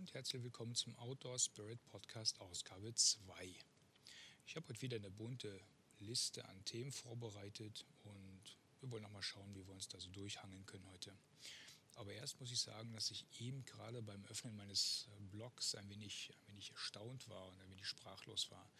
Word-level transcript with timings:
und 0.00 0.14
herzlich 0.14 0.42
willkommen 0.42 0.74
zum 0.74 0.96
Outdoor 0.96 1.38
Spirit 1.38 1.84
Podcast 1.84 2.40
Ausgabe 2.40 2.94
2. 2.94 3.54
Ich 4.46 4.56
habe 4.56 4.66
heute 4.68 4.80
wieder 4.80 4.96
eine 4.96 5.10
bunte 5.10 5.60
Liste 5.98 6.42
an 6.48 6.64
Themen 6.64 6.90
vorbereitet 6.90 7.84
und 8.04 8.56
wir 8.80 8.90
wollen 8.90 9.02
noch 9.02 9.10
mal 9.10 9.22
schauen, 9.22 9.54
wie 9.54 9.66
wir 9.66 9.74
uns 9.74 9.88
da 9.88 10.00
so 10.00 10.08
durchhangeln 10.08 10.64
können 10.64 10.86
heute. 10.90 11.14
Aber 11.96 12.14
erst 12.14 12.40
muss 12.40 12.50
ich 12.50 12.60
sagen, 12.60 12.94
dass 12.94 13.10
ich 13.10 13.26
eben 13.40 13.62
gerade 13.66 14.00
beim 14.00 14.24
Öffnen 14.24 14.56
meines 14.56 15.06
äh, 15.10 15.20
Blogs 15.36 15.74
ein 15.74 15.90
wenig, 15.90 16.30
ein 16.32 16.52
wenig 16.52 16.70
erstaunt 16.70 17.28
war 17.28 17.48
und 17.48 17.60
ein 17.60 17.70
wenig 17.70 17.86
sprachlos 17.86 18.50
war. 18.50 18.70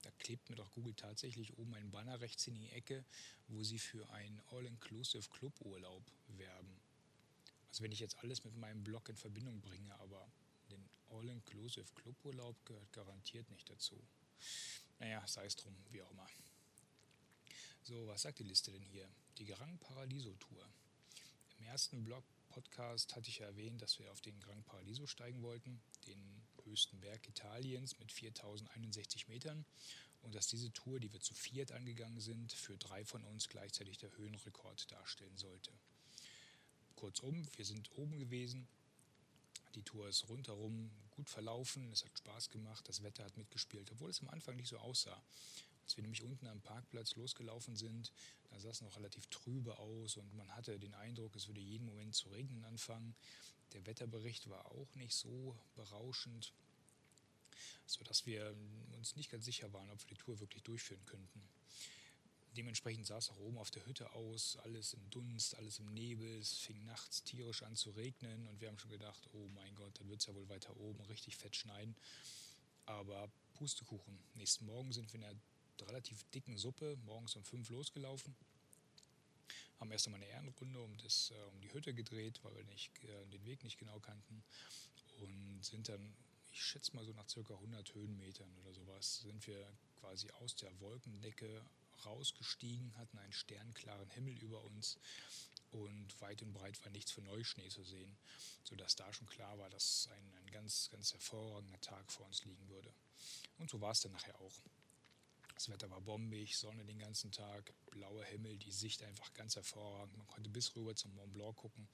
Da 0.00 0.10
klebt 0.12 0.48
mir 0.48 0.56
doch 0.56 0.70
Google 0.70 0.94
tatsächlich 0.94 1.58
oben 1.58 1.74
ein 1.74 1.90
Banner 1.90 2.20
rechts 2.20 2.46
in 2.46 2.54
die 2.54 2.70
Ecke, 2.70 3.04
wo 3.48 3.62
sie 3.62 3.78
für 3.78 4.08
einen 4.08 4.40
All-Inclusive 4.50 5.28
Cluburlaub 5.28 6.10
werben. 6.28 6.80
Also 7.68 7.84
wenn 7.84 7.92
ich 7.92 8.00
jetzt 8.00 8.16
alles 8.20 8.42
mit 8.44 8.56
meinem 8.56 8.82
Blog 8.82 9.10
in 9.10 9.16
Verbindung 9.16 9.60
bringe, 9.60 9.94
aber 10.00 10.26
All-Inclusive 11.12 11.86
Cluburlaub 11.94 12.64
gehört 12.64 12.92
garantiert 12.92 13.50
nicht 13.50 13.68
dazu. 13.68 14.00
Naja, 14.98 15.26
sei 15.26 15.46
es 15.46 15.56
drum, 15.56 15.76
wie 15.90 16.02
auch 16.02 16.10
immer. 16.10 16.26
So, 17.82 18.06
was 18.06 18.22
sagt 18.22 18.38
die 18.38 18.44
Liste 18.44 18.70
denn 18.70 18.84
hier? 18.84 19.08
Die 19.38 19.46
Gran 19.46 19.78
Paradiso 19.78 20.34
Tour. 20.34 20.68
Im 21.58 21.64
ersten 21.64 22.04
Blog 22.04 22.24
Podcast 22.48 23.16
hatte 23.16 23.30
ich 23.30 23.38
ja 23.38 23.46
erwähnt, 23.46 23.80
dass 23.80 23.98
wir 23.98 24.10
auf 24.12 24.20
den 24.20 24.38
Gran 24.40 24.62
Paradiso 24.62 25.06
steigen 25.06 25.42
wollten, 25.42 25.80
den 26.06 26.42
höchsten 26.64 27.00
Berg 27.00 27.26
Italiens 27.28 27.98
mit 27.98 28.12
4061 28.12 29.28
Metern 29.28 29.64
und 30.22 30.34
dass 30.34 30.46
diese 30.46 30.72
Tour, 30.72 31.00
die 31.00 31.12
wir 31.12 31.20
zu 31.20 31.34
viert 31.34 31.72
angegangen 31.72 32.20
sind, 32.20 32.52
für 32.52 32.76
drei 32.76 33.04
von 33.04 33.24
uns 33.24 33.48
gleichzeitig 33.48 33.98
der 33.98 34.16
Höhenrekord 34.16 34.90
darstellen 34.92 35.36
sollte. 35.36 35.72
Kurzum, 36.94 37.48
wir 37.56 37.64
sind 37.64 37.90
oben 37.96 38.18
gewesen, 38.18 38.68
die 39.74 39.82
Tour 39.82 40.08
ist 40.08 40.28
rundherum 40.28 40.90
gut 41.10 41.28
verlaufen, 41.28 41.90
es 41.92 42.04
hat 42.04 42.16
Spaß 42.18 42.50
gemacht, 42.50 42.88
das 42.88 43.02
Wetter 43.02 43.24
hat 43.24 43.36
mitgespielt, 43.36 43.90
obwohl 43.92 44.10
es 44.10 44.20
am 44.20 44.28
Anfang 44.28 44.56
nicht 44.56 44.68
so 44.68 44.78
aussah. 44.78 45.20
Als 45.84 45.96
wir 45.96 46.02
nämlich 46.02 46.22
unten 46.22 46.46
am 46.46 46.60
Parkplatz 46.60 47.16
losgelaufen 47.16 47.76
sind, 47.76 48.12
da 48.50 48.58
sah 48.60 48.70
es 48.70 48.80
noch 48.80 48.96
relativ 48.96 49.26
trübe 49.26 49.78
aus 49.78 50.16
und 50.16 50.34
man 50.34 50.54
hatte 50.54 50.78
den 50.78 50.94
Eindruck, 50.94 51.34
es 51.36 51.48
würde 51.48 51.60
jeden 51.60 51.86
Moment 51.86 52.14
zu 52.14 52.28
regnen 52.28 52.64
anfangen. 52.64 53.14
Der 53.72 53.84
Wetterbericht 53.86 54.48
war 54.48 54.66
auch 54.66 54.94
nicht 54.94 55.14
so 55.14 55.56
berauschend, 55.74 56.52
sodass 57.86 58.26
wir 58.26 58.54
uns 58.96 59.16
nicht 59.16 59.30
ganz 59.30 59.44
sicher 59.44 59.72
waren, 59.72 59.90
ob 59.90 60.00
wir 60.00 60.08
die 60.08 60.22
Tour 60.22 60.38
wirklich 60.40 60.62
durchführen 60.62 61.04
könnten. 61.06 61.42
Dementsprechend 62.56 63.06
sah 63.06 63.16
es 63.16 63.30
auch 63.30 63.38
oben 63.38 63.56
auf 63.56 63.70
der 63.70 63.86
Hütte 63.86 64.12
aus, 64.12 64.58
alles 64.62 64.92
im 64.92 65.08
Dunst, 65.08 65.56
alles 65.56 65.78
im 65.78 65.86
Nebel. 65.94 66.38
Es 66.38 66.58
fing 66.58 66.84
nachts 66.84 67.22
tierisch 67.22 67.62
an 67.62 67.76
zu 67.76 67.90
regnen 67.90 68.46
und 68.48 68.60
wir 68.60 68.68
haben 68.68 68.78
schon 68.78 68.90
gedacht, 68.90 69.26
oh 69.32 69.48
mein 69.54 69.74
Gott, 69.74 69.98
dann 69.98 70.08
wird 70.10 70.20
es 70.20 70.26
ja 70.26 70.34
wohl 70.34 70.48
weiter 70.50 70.76
oben 70.76 71.00
richtig 71.04 71.36
fett 71.36 71.56
schneiden. 71.56 71.96
Aber 72.84 73.30
Pustekuchen. 73.54 74.18
Nächsten 74.34 74.66
Morgen 74.66 74.92
sind 74.92 75.10
wir 75.12 75.20
in 75.20 75.24
einer 75.24 75.40
relativ 75.88 76.24
dicken 76.34 76.58
Suppe 76.58 76.96
morgens 77.06 77.36
um 77.36 77.44
fünf 77.44 77.70
losgelaufen. 77.70 78.34
Haben 79.80 79.90
erst 79.90 80.06
einmal 80.06 80.22
eine 80.22 80.30
Ehrenrunde 80.30 80.80
um, 80.80 80.96
das, 80.98 81.30
äh, 81.30 81.42
um 81.54 81.60
die 81.60 81.72
Hütte 81.72 81.94
gedreht, 81.94 82.38
weil 82.42 82.54
wir 82.54 82.64
nicht, 82.64 82.92
äh, 83.04 83.26
den 83.26 83.44
Weg 83.46 83.64
nicht 83.64 83.78
genau 83.78 83.98
kannten. 83.98 84.44
Und 85.20 85.64
sind 85.64 85.88
dann, 85.88 86.14
ich 86.50 86.62
schätze 86.62 86.94
mal 86.94 87.04
so 87.04 87.12
nach 87.12 87.28
circa 87.28 87.54
100 87.54 87.94
Höhenmetern 87.94 88.54
oder 88.58 88.74
sowas, 88.74 89.20
sind 89.20 89.46
wir 89.46 89.66
quasi 90.00 90.30
aus 90.32 90.54
der 90.54 90.78
Wolkendecke 90.80 91.64
rausgestiegen, 92.04 92.96
hatten 92.96 93.18
einen 93.18 93.32
sternklaren 93.32 94.10
Himmel 94.10 94.36
über 94.38 94.62
uns 94.64 94.98
und 95.70 96.20
weit 96.20 96.42
und 96.42 96.52
breit 96.52 96.82
war 96.84 96.90
nichts 96.92 97.12
für 97.12 97.22
Neuschnee 97.22 97.68
zu 97.68 97.82
sehen, 97.82 98.16
sodass 98.64 98.96
da 98.96 99.12
schon 99.12 99.26
klar 99.26 99.58
war, 99.58 99.70
dass 99.70 100.08
ein, 100.12 100.34
ein 100.34 100.50
ganz, 100.50 100.90
ganz 100.90 101.12
hervorragender 101.12 101.80
Tag 101.80 102.10
vor 102.12 102.26
uns 102.26 102.44
liegen 102.44 102.68
würde. 102.68 102.92
Und 103.58 103.70
so 103.70 103.80
war 103.80 103.92
es 103.92 104.00
dann 104.00 104.12
nachher 104.12 104.38
auch. 104.40 104.60
Das 105.54 105.68
Wetter 105.68 105.90
war 105.90 106.00
bombig, 106.00 106.56
Sonne 106.56 106.84
den 106.84 106.98
ganzen 106.98 107.30
Tag, 107.30 107.72
blauer 107.90 108.24
Himmel, 108.24 108.58
die 108.58 108.72
Sicht 108.72 109.02
einfach 109.02 109.32
ganz 109.32 109.56
hervorragend. 109.56 110.16
Man 110.16 110.26
konnte 110.26 110.50
bis 110.50 110.74
rüber 110.74 110.94
zum 110.94 111.14
Mont 111.14 111.32
Blanc 111.32 111.56
gucken 111.56 111.88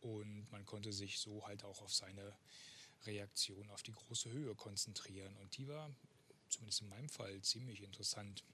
und 0.00 0.50
man 0.52 0.64
konnte 0.64 0.92
sich 0.92 1.18
so 1.18 1.46
halt 1.46 1.64
auch 1.64 1.80
auf 1.82 1.92
seine 1.92 2.36
Reaktion 3.04 3.70
auf 3.70 3.82
die 3.82 3.92
große 3.92 4.30
Höhe 4.30 4.54
konzentrieren. 4.54 5.34
Und 5.36 5.56
die 5.56 5.68
war, 5.68 5.90
zumindest 6.48 6.82
in 6.82 6.88
meinem 6.88 7.08
Fall, 7.08 7.40
ziemlich 7.42 7.82
interessant. 7.82 8.44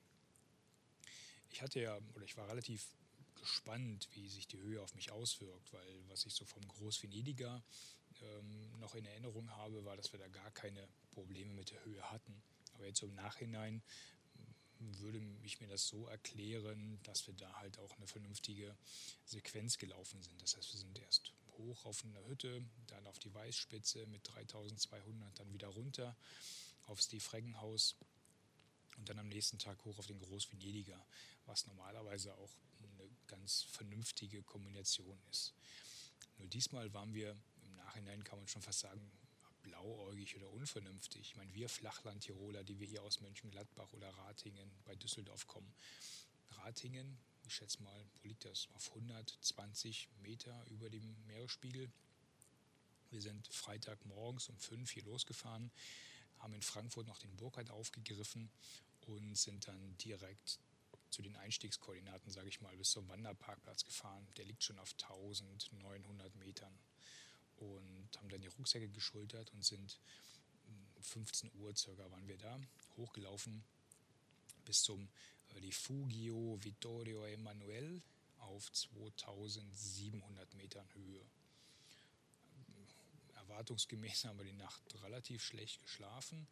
Ich 1.53 1.63
hatte 1.63 1.81
ja, 1.81 1.99
oder 2.15 2.25
ich 2.25 2.37
war 2.37 2.49
relativ 2.49 2.87
gespannt, 3.35 4.09
wie 4.15 4.29
sich 4.29 4.47
die 4.47 4.59
Höhe 4.59 4.81
auf 4.81 4.95
mich 4.95 5.11
auswirkt, 5.11 5.73
weil 5.73 6.09
was 6.09 6.25
ich 6.27 6.35
so 6.35 6.45
vom 6.45 6.67
Großvenediger 6.67 7.63
ähm, 8.23 8.79
noch 8.81 8.95
in 8.95 9.05
Erinnerung 9.05 9.51
habe, 9.51 9.85
war, 9.85 9.97
dass 9.97 10.13
wir 10.13 10.19
da 10.19 10.29
gar 10.29 10.51
keine 10.53 10.89
Probleme 11.11 11.53
mit 11.53 11.71
der 11.71 11.85
Höhe 11.85 12.11
hatten. 12.11 12.43
Aber 12.75 12.87
jetzt 12.87 13.03
im 13.03 13.15
Nachhinein 13.15 13.83
würde 14.79 15.21
ich 15.43 15.61
mir 15.61 15.69
das 15.69 15.87
so 15.87 16.07
erklären, 16.09 16.99
dass 17.05 17.27
wir 17.27 17.35
da 17.35 17.53
halt 17.59 17.79
auch 17.79 17.97
eine 17.97 18.07
vernünftige 18.07 18.75
Sequenz 19.25 19.79
gelaufen 19.79 20.23
sind. 20.23 20.41
Das 20.43 20.57
heißt, 20.57 20.73
wir 20.73 20.81
sind 20.81 20.99
erst 20.99 21.33
hoch 21.59 21.85
auf 21.85 22.05
eine 22.05 22.27
Hütte, 22.27 22.65
dann 22.89 23.07
auf 23.07 23.19
die 23.19 23.33
Weißspitze 23.33 24.07
mit 24.07 24.27
3200, 24.27 25.39
dann 25.39 25.53
wieder 25.53 25.69
runter 25.69 26.17
aufs 26.87 27.09
Defreggenhaus 27.09 27.97
und 28.97 29.09
dann 29.09 29.19
am 29.19 29.29
nächsten 29.29 29.59
Tag 29.59 29.85
hoch 29.85 29.99
auf 29.99 30.07
den 30.07 30.19
Großvenediger, 30.19 31.05
was 31.47 31.67
normalerweise 31.67 32.35
auch 32.35 32.51
eine 32.79 33.09
ganz 33.27 33.63
vernünftige 33.63 34.43
Kombination 34.43 35.19
ist. 35.31 35.55
Nur 36.39 36.49
diesmal 36.49 36.93
waren 36.93 37.15
wir, 37.15 37.37
im 37.65 37.77
Nachhinein 37.77 38.25
kann 38.25 38.39
man 38.39 38.49
schon 38.49 38.63
fast 38.63 38.81
sagen, 38.81 39.01
blauäugig 39.63 40.37
oder 40.37 40.51
unvernünftig. 40.51 41.21
Ich 41.21 41.37
meine, 41.37 41.55
wir 41.55 41.69
Flachland-Tiroler, 41.69 42.65
die 42.65 42.79
wir 42.79 42.87
hier 42.87 43.03
aus 43.03 43.21
Mönchengladbach 43.21 43.93
oder 43.93 44.11
Ratingen 44.11 44.71
bei 44.85 44.95
Düsseldorf 44.97 45.47
kommen. 45.47 45.73
Ratingen, 46.51 47.19
ich 47.47 47.55
schätze 47.55 47.83
mal, 47.83 48.07
wo 48.23 48.29
liegt 48.29 48.45
das? 48.45 48.69
Auf 48.75 48.89
120 48.91 50.09
Meter 50.23 50.65
über 50.71 50.91
dem 50.91 51.17
Meeresspiegel. 51.27 51.91
Wir 53.11 53.21
sind 53.21 53.47
Freitagmorgens 53.49 54.49
um 54.49 54.59
fünf 54.59 54.91
hier 54.91 55.05
losgefahren, 55.05 55.71
haben 56.43 56.55
in 56.55 56.63
Frankfurt 56.63 57.07
noch 57.07 57.19
den 57.19 57.35
Burkhardt 57.37 57.71
aufgegriffen 57.71 58.51
und 59.07 59.37
sind 59.37 59.67
dann 59.69 59.97
direkt 59.99 60.59
zu 61.11 61.23
den 61.23 61.37
Einstiegskoordinaten, 61.37 62.33
sage 62.33 62.49
ich 62.49 62.61
mal, 62.61 62.77
bis 62.77 62.91
zum 62.91 63.09
Wanderparkplatz 63.09 63.85
gefahren. 63.85 64.27
Der 64.37 64.45
liegt 64.45 64.65
schon 64.65 64.79
auf 64.79 64.95
1900 65.03 66.35
Metern 66.37 66.73
und 67.57 68.09
haben 68.17 68.29
dann 68.29 68.41
die 68.41 68.49
Rucksäcke 68.49 68.89
geschultert 68.89 69.53
und 69.53 69.65
sind 69.65 69.99
15 71.01 71.53
hm, 71.53 71.61
Uhr 71.61 71.77
circa 71.77 72.11
waren 72.11 72.27
wir 72.27 72.39
da, 72.39 72.59
hochgelaufen 72.97 73.63
bis 74.65 74.83
zum 74.83 75.09
Rifugio 75.55 76.59
Vittorio 76.63 77.25
Emanuel 77.27 78.01
auf 78.39 78.73
2700 78.73 80.55
Metern 80.55 80.87
Höhe. 80.95 81.21
Erwartungsgemäß 83.53 84.25
haben 84.25 84.39
wir 84.39 84.47
die 84.47 84.55
Nacht 84.55 84.83
relativ 85.03 85.45
schlecht 85.45 85.83
geschlafen 85.83 86.47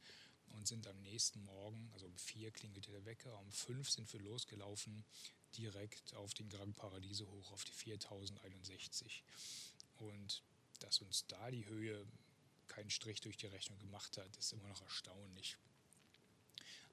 und 0.50 0.68
sind 0.68 0.86
am 0.86 1.00
nächsten 1.00 1.42
Morgen, 1.44 1.90
also 1.94 2.06
um 2.06 2.18
vier 2.18 2.50
klingelte 2.50 2.90
der 2.90 3.06
Wecker, 3.06 3.38
um 3.38 3.50
fünf 3.50 3.88
sind 3.88 4.12
wir 4.12 4.20
losgelaufen, 4.20 5.02
direkt 5.56 6.14
auf 6.14 6.34
den 6.34 6.50
Gran 6.50 6.74
Paradiso 6.74 7.26
hoch, 7.26 7.52
auf 7.52 7.64
die 7.64 7.72
4061. 7.72 9.24
Und 9.96 10.42
dass 10.80 11.00
uns 11.00 11.26
da 11.26 11.50
die 11.50 11.64
Höhe 11.64 12.06
keinen 12.68 12.90
Strich 12.90 13.22
durch 13.22 13.38
die 13.38 13.46
Rechnung 13.46 13.78
gemacht 13.78 14.18
hat, 14.18 14.36
ist 14.36 14.52
immer 14.52 14.68
noch 14.68 14.82
erstaunlich. 14.82 15.56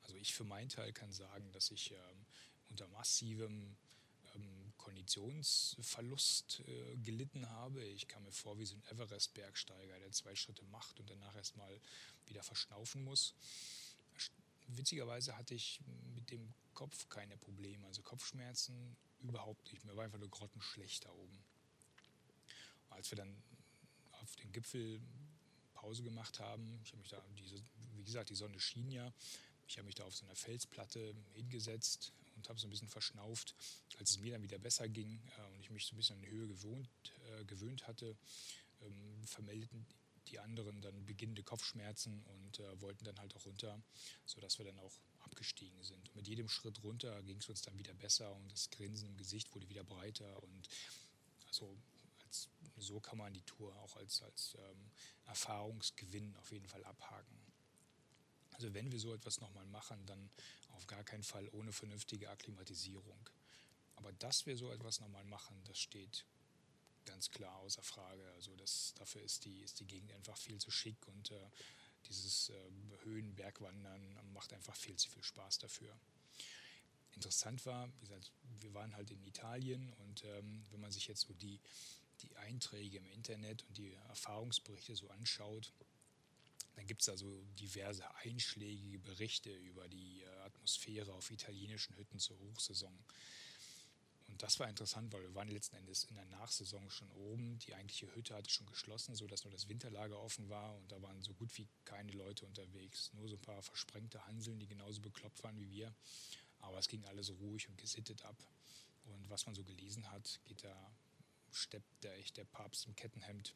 Also 0.03 0.15
ich 0.15 0.33
für 0.33 0.45
meinen 0.45 0.69
Teil 0.69 0.93
kann 0.93 1.11
sagen, 1.11 1.51
dass 1.51 1.69
ich 1.69 1.91
ähm, 1.91 2.25
unter 2.69 2.87
massivem 2.87 3.75
ähm, 4.35 4.66
Konditionsverlust 4.87 6.63
äh, 6.65 6.95
gelitten 7.03 7.49
habe. 7.49 7.83
Ich 7.83 8.07
kam 8.07 8.23
mir 8.23 8.31
vor 8.31 8.57
wie 8.57 8.65
so 8.65 8.73
ein 8.75 8.83
Everest-Bergsteiger, 8.89 9.99
der 9.99 10.11
zwei 10.13 10.33
Schritte 10.33 10.63
macht 10.65 10.97
und 11.01 11.09
danach 11.09 11.35
erstmal 11.35 11.81
wieder 12.25 12.41
verschnaufen 12.41 13.03
muss. 13.03 13.33
Witzigerweise 14.69 15.37
hatte 15.37 15.55
ich 15.55 15.81
mit 16.15 16.31
dem 16.31 16.53
Kopf 16.73 17.09
keine 17.09 17.35
Probleme, 17.35 17.85
also 17.85 18.01
Kopfschmerzen 18.01 18.95
überhaupt 19.19 19.69
nicht. 19.73 19.83
Mir 19.83 19.95
war 19.97 20.05
einfach 20.05 20.19
nur 20.19 20.29
grottenschlecht 20.29 21.03
da 21.03 21.09
oben. 21.11 21.37
Als 22.89 23.11
wir 23.11 23.17
dann 23.17 23.35
auf 24.21 24.37
den 24.37 24.53
Gipfel 24.53 25.01
Pause 25.73 26.01
gemacht 26.03 26.39
haben. 26.39 26.79
Ich 26.83 26.91
habe 26.91 26.99
mich 26.99 27.09
da, 27.09 27.21
diese, 27.37 27.61
wie 27.97 28.03
gesagt, 28.03 28.29
die 28.29 28.35
Sonne 28.35 28.59
schien 28.59 28.89
ja. 28.89 29.11
Ich 29.67 29.77
habe 29.77 29.85
mich 29.85 29.95
da 29.95 30.05
auf 30.05 30.15
so 30.15 30.25
einer 30.25 30.35
Felsplatte 30.35 31.13
hingesetzt 31.33 32.13
und 32.37 32.47
habe 32.47 32.59
so 32.59 32.67
ein 32.67 32.69
bisschen 32.69 32.87
verschnauft. 32.87 33.55
Als 33.97 34.11
es 34.11 34.19
mir 34.19 34.31
dann 34.31 34.43
wieder 34.43 34.59
besser 34.59 34.87
ging 34.87 35.19
äh, 35.37 35.53
und 35.53 35.59
ich 35.59 35.69
mich 35.69 35.85
so 35.85 35.95
ein 35.95 35.97
bisschen 35.97 36.15
an 36.15 36.21
die 36.21 36.31
Höhe 36.31 36.47
gewohnt, 36.47 36.89
äh, 37.31 37.45
gewöhnt 37.45 37.87
hatte, 37.87 38.15
ähm, 38.81 39.27
vermeldeten 39.27 39.85
die 40.27 40.39
anderen 40.39 40.81
dann 40.81 41.05
beginnende 41.05 41.43
Kopfschmerzen 41.43 42.23
und 42.23 42.59
äh, 42.59 42.81
wollten 42.81 43.05
dann 43.05 43.17
halt 43.19 43.35
auch 43.35 43.45
runter, 43.45 43.81
sodass 44.25 44.57
wir 44.57 44.65
dann 44.65 44.79
auch 44.79 44.93
abgestiegen 45.19 45.81
sind. 45.83 46.09
Und 46.09 46.15
mit 46.15 46.27
jedem 46.27 46.49
Schritt 46.49 46.83
runter 46.83 47.21
ging 47.23 47.37
es 47.37 47.49
uns 47.49 47.61
dann 47.61 47.77
wieder 47.77 47.93
besser 47.93 48.33
und 48.33 48.51
das 48.51 48.69
Grinsen 48.69 49.07
im 49.07 49.17
Gesicht 49.17 49.53
wurde 49.53 49.69
wieder 49.69 49.83
breiter 49.83 50.41
und 50.43 50.69
also 51.47 51.77
als 52.25 52.49
so 52.77 52.99
kann 52.99 53.17
man 53.17 53.33
die 53.33 53.41
Tour 53.41 53.75
auch 53.77 53.95
als, 53.95 54.21
als 54.21 54.55
ähm, 54.59 54.91
Erfahrungsgewinn 55.25 56.35
auf 56.37 56.51
jeden 56.51 56.67
Fall 56.67 56.83
abhaken. 56.83 57.36
Also 58.57 58.73
wenn 58.73 58.91
wir 58.91 58.99
so 58.99 59.13
etwas 59.13 59.39
nochmal 59.39 59.65
machen, 59.67 60.03
dann 60.07 60.29
auf 60.73 60.87
gar 60.87 61.03
keinen 61.03 61.23
Fall 61.23 61.47
ohne 61.53 61.71
vernünftige 61.71 62.29
Akklimatisierung. 62.29 63.29
Aber 63.95 64.11
dass 64.13 64.45
wir 64.45 64.57
so 64.57 64.71
etwas 64.71 64.99
nochmal 64.99 65.23
machen, 65.25 65.61
das 65.65 65.79
steht 65.79 66.25
ganz 67.05 67.29
klar 67.29 67.55
außer 67.59 67.83
Frage. 67.83 68.31
Also 68.33 68.55
das, 68.55 68.93
dafür 68.97 69.21
ist 69.21 69.45
die, 69.45 69.61
ist 69.61 69.79
die 69.79 69.85
Gegend 69.85 70.11
einfach 70.13 70.37
viel 70.37 70.59
zu 70.59 70.71
schick 70.71 71.07
und 71.07 71.31
äh, 71.31 71.49
dieses 72.05 72.49
äh, 72.49 72.53
Höhenbergwandern 73.03 74.19
macht 74.33 74.53
einfach 74.53 74.75
viel 74.75 74.95
zu 74.97 75.09
viel 75.09 75.23
Spaß 75.23 75.59
dafür. 75.59 75.95
Interessant 77.13 77.65
war, 77.65 77.89
wie 77.93 77.99
gesagt, 78.01 78.31
wir 78.59 78.73
waren 78.73 78.95
halt 78.95 79.09
in 79.09 79.23
Italien 79.23 79.93
und 79.93 80.23
ähm, 80.25 80.63
wenn 80.69 80.79
man 80.79 80.91
sich 80.91 81.07
jetzt 81.07 81.21
so 81.21 81.33
die, 81.33 81.59
die 82.21 82.35
Einträge 82.37 82.97
im 82.97 83.09
Internet 83.09 83.63
und 83.63 83.77
die 83.77 83.93
Erfahrungsberichte 84.09 84.95
so 84.95 85.09
anschaut, 85.09 85.73
dann 86.77 86.85
gibt 86.85 87.01
es 87.01 87.09
also 87.09 87.43
diverse 87.59 88.03
einschlägige 88.17 88.99
Berichte 88.99 89.51
über 89.51 89.89
die 89.89 90.21
äh, 90.21 90.27
Atmosphäre 90.45 91.11
auf 91.11 91.31
italienischen 91.31 91.97
Hütten 91.97 92.19
zur 92.19 92.37
Hochsaison. 92.37 92.95
Und 94.27 94.43
das 94.43 94.59
war 94.59 94.69
interessant, 94.69 95.11
weil 95.11 95.23
wir 95.23 95.33
waren 95.33 95.47
letzten 95.47 95.77
Endes 95.77 96.03
in 96.03 96.13
der 96.13 96.25
Nachsaison 96.25 96.87
schon 96.91 97.09
oben. 97.13 97.57
Die 97.59 97.73
eigentliche 97.73 98.13
Hütte 98.13 98.35
hatte 98.35 98.51
schon 98.51 98.67
geschlossen, 98.67 99.15
sodass 99.15 99.43
nur 99.43 99.51
das 99.51 99.67
Winterlager 99.67 100.19
offen 100.19 100.49
war 100.49 100.75
und 100.75 100.91
da 100.91 101.01
waren 101.01 101.19
so 101.23 101.33
gut 101.33 101.57
wie 101.57 101.67
keine 101.83 102.11
Leute 102.11 102.45
unterwegs. 102.45 103.11
Nur 103.13 103.27
so 103.27 103.37
ein 103.37 103.41
paar 103.41 103.63
versprengte 103.63 104.23
Hanseln, 104.27 104.59
die 104.59 104.67
genauso 104.67 105.01
bekloppt 105.01 105.43
waren 105.43 105.59
wie 105.59 105.71
wir. 105.71 105.95
Aber 106.59 106.77
es 106.77 106.87
ging 106.87 107.03
alles 107.05 107.31
ruhig 107.31 107.67
und 107.69 107.77
gesittet 107.79 108.23
ab. 108.23 108.37
Und 109.05 109.27
was 109.31 109.47
man 109.47 109.55
so 109.55 109.63
gelesen 109.63 110.11
hat, 110.11 110.39
geht 110.45 110.63
da, 110.63 110.95
steppt 111.49 112.05
da 112.05 112.13
echt 112.13 112.37
der 112.37 112.45
Papst 112.45 112.85
im 112.85 112.95
Kettenhemd 112.95 113.55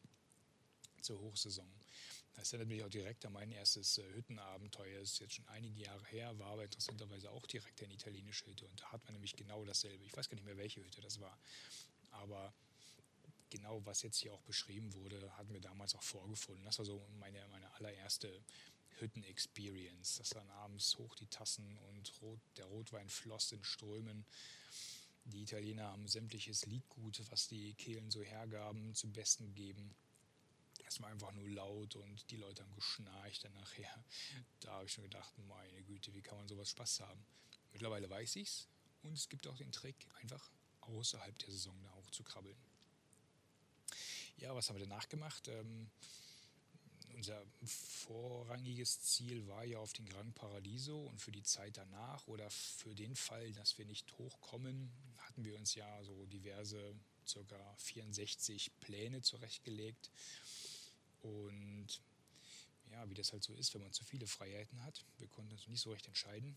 zur 1.02 1.20
Hochsaison. 1.20 1.70
Das 2.34 2.52
erinnert 2.52 2.68
mich 2.68 2.82
auch 2.82 2.88
direkt 2.88 3.24
an 3.26 3.32
mein 3.34 3.52
erstes 3.52 3.98
äh, 3.98 4.14
Hüttenabenteuer. 4.14 5.00
Das 5.00 5.12
ist 5.12 5.18
jetzt 5.20 5.34
schon 5.34 5.48
einige 5.48 5.80
Jahre 5.80 6.04
her, 6.06 6.38
war 6.38 6.52
aber 6.52 6.64
interessanterweise 6.64 7.30
auch 7.30 7.46
direkt 7.46 7.82
eine 7.82 7.92
italienische 7.92 8.46
Hütte. 8.46 8.66
Und 8.66 8.80
da 8.80 8.92
hat 8.92 9.04
man 9.04 9.14
nämlich 9.14 9.36
genau 9.36 9.64
dasselbe. 9.64 10.04
Ich 10.04 10.16
weiß 10.16 10.28
gar 10.28 10.36
nicht 10.36 10.44
mehr, 10.44 10.56
welche 10.56 10.82
Hütte 10.82 11.00
das 11.00 11.20
war. 11.20 11.38
Aber 12.10 12.52
genau, 13.50 13.84
was 13.84 14.02
jetzt 14.02 14.18
hier 14.18 14.32
auch 14.32 14.42
beschrieben 14.42 14.92
wurde, 14.94 15.36
hatten 15.36 15.52
wir 15.52 15.60
damals 15.60 15.94
auch 15.94 16.02
vorgefunden. 16.02 16.64
Das 16.64 16.78
war 16.78 16.86
so 16.86 17.06
meine, 17.18 17.46
meine 17.48 17.72
allererste 17.74 18.42
Hütten-Experience. 18.98 20.16
Das 20.18 20.30
dann 20.30 20.48
abends 20.50 20.96
hoch 20.98 21.14
die 21.16 21.26
Tassen 21.26 21.76
und 21.90 22.12
rot, 22.22 22.40
der 22.56 22.66
Rotwein 22.66 23.08
floss 23.08 23.52
in 23.52 23.62
Strömen. 23.62 24.24
Die 25.24 25.42
Italiener 25.42 25.84
haben 25.84 26.08
sämtliches 26.08 26.66
Liedgut, 26.66 27.20
was 27.30 27.46
die 27.46 27.74
Kehlen 27.74 28.10
so 28.10 28.22
hergaben, 28.22 28.94
zum 28.94 29.12
Besten 29.12 29.46
gegeben 29.46 29.94
war 31.00 31.10
einfach 31.10 31.32
nur 31.32 31.48
laut 31.48 31.96
und 31.96 32.30
die 32.30 32.36
Leute 32.36 32.62
haben 32.62 32.74
geschnarcht 32.74 33.44
dann 33.44 33.54
nachher. 33.54 34.04
Da 34.60 34.72
habe 34.72 34.86
ich 34.86 34.92
schon 34.92 35.04
gedacht, 35.04 35.32
meine 35.48 35.82
Güte, 35.84 36.14
wie 36.14 36.22
kann 36.22 36.38
man 36.38 36.48
sowas 36.48 36.70
Spaß 36.70 37.00
haben? 37.00 37.24
Mittlerweile 37.72 38.08
weiß 38.10 38.36
ich 38.36 38.48
es 38.48 38.68
und 39.02 39.14
es 39.14 39.28
gibt 39.28 39.46
auch 39.46 39.56
den 39.56 39.72
Trick, 39.72 39.96
einfach 40.20 40.50
außerhalb 40.82 41.38
der 41.38 41.50
Saison 41.50 41.74
da 41.82 41.92
hochzukrabbeln. 41.94 42.56
Ja, 44.38 44.54
was 44.54 44.68
haben 44.68 44.78
wir 44.78 44.86
danach 44.86 45.08
gemacht? 45.08 45.48
Ähm, 45.48 45.88
unser 47.14 47.40
vorrangiges 47.64 49.02
Ziel 49.02 49.46
war 49.46 49.64
ja 49.64 49.78
auf 49.78 49.92
den 49.92 50.06
Gran 50.06 50.32
Paradiso 50.32 50.98
und 51.02 51.20
für 51.20 51.30
die 51.30 51.42
Zeit 51.42 51.76
danach 51.76 52.26
oder 52.26 52.50
für 52.50 52.94
den 52.94 53.14
Fall, 53.14 53.52
dass 53.52 53.78
wir 53.78 53.84
nicht 53.84 54.12
hochkommen, 54.18 54.90
hatten 55.18 55.44
wir 55.44 55.56
uns 55.56 55.74
ja 55.74 56.02
so 56.02 56.26
diverse, 56.26 56.96
ca. 57.32 57.76
64 57.76 58.80
Pläne 58.80 59.22
zurechtgelegt 59.22 60.10
und 61.22 61.88
ja, 62.90 63.08
wie 63.08 63.14
das 63.14 63.32
halt 63.32 63.42
so 63.42 63.54
ist, 63.54 63.72
wenn 63.74 63.82
man 63.82 63.92
zu 63.92 64.04
viele 64.04 64.26
Freiheiten 64.26 64.82
hat. 64.82 65.04
Wir 65.18 65.28
konnten 65.28 65.52
uns 65.52 65.66
nicht 65.66 65.80
so 65.80 65.90
recht 65.90 66.06
entscheiden 66.06 66.54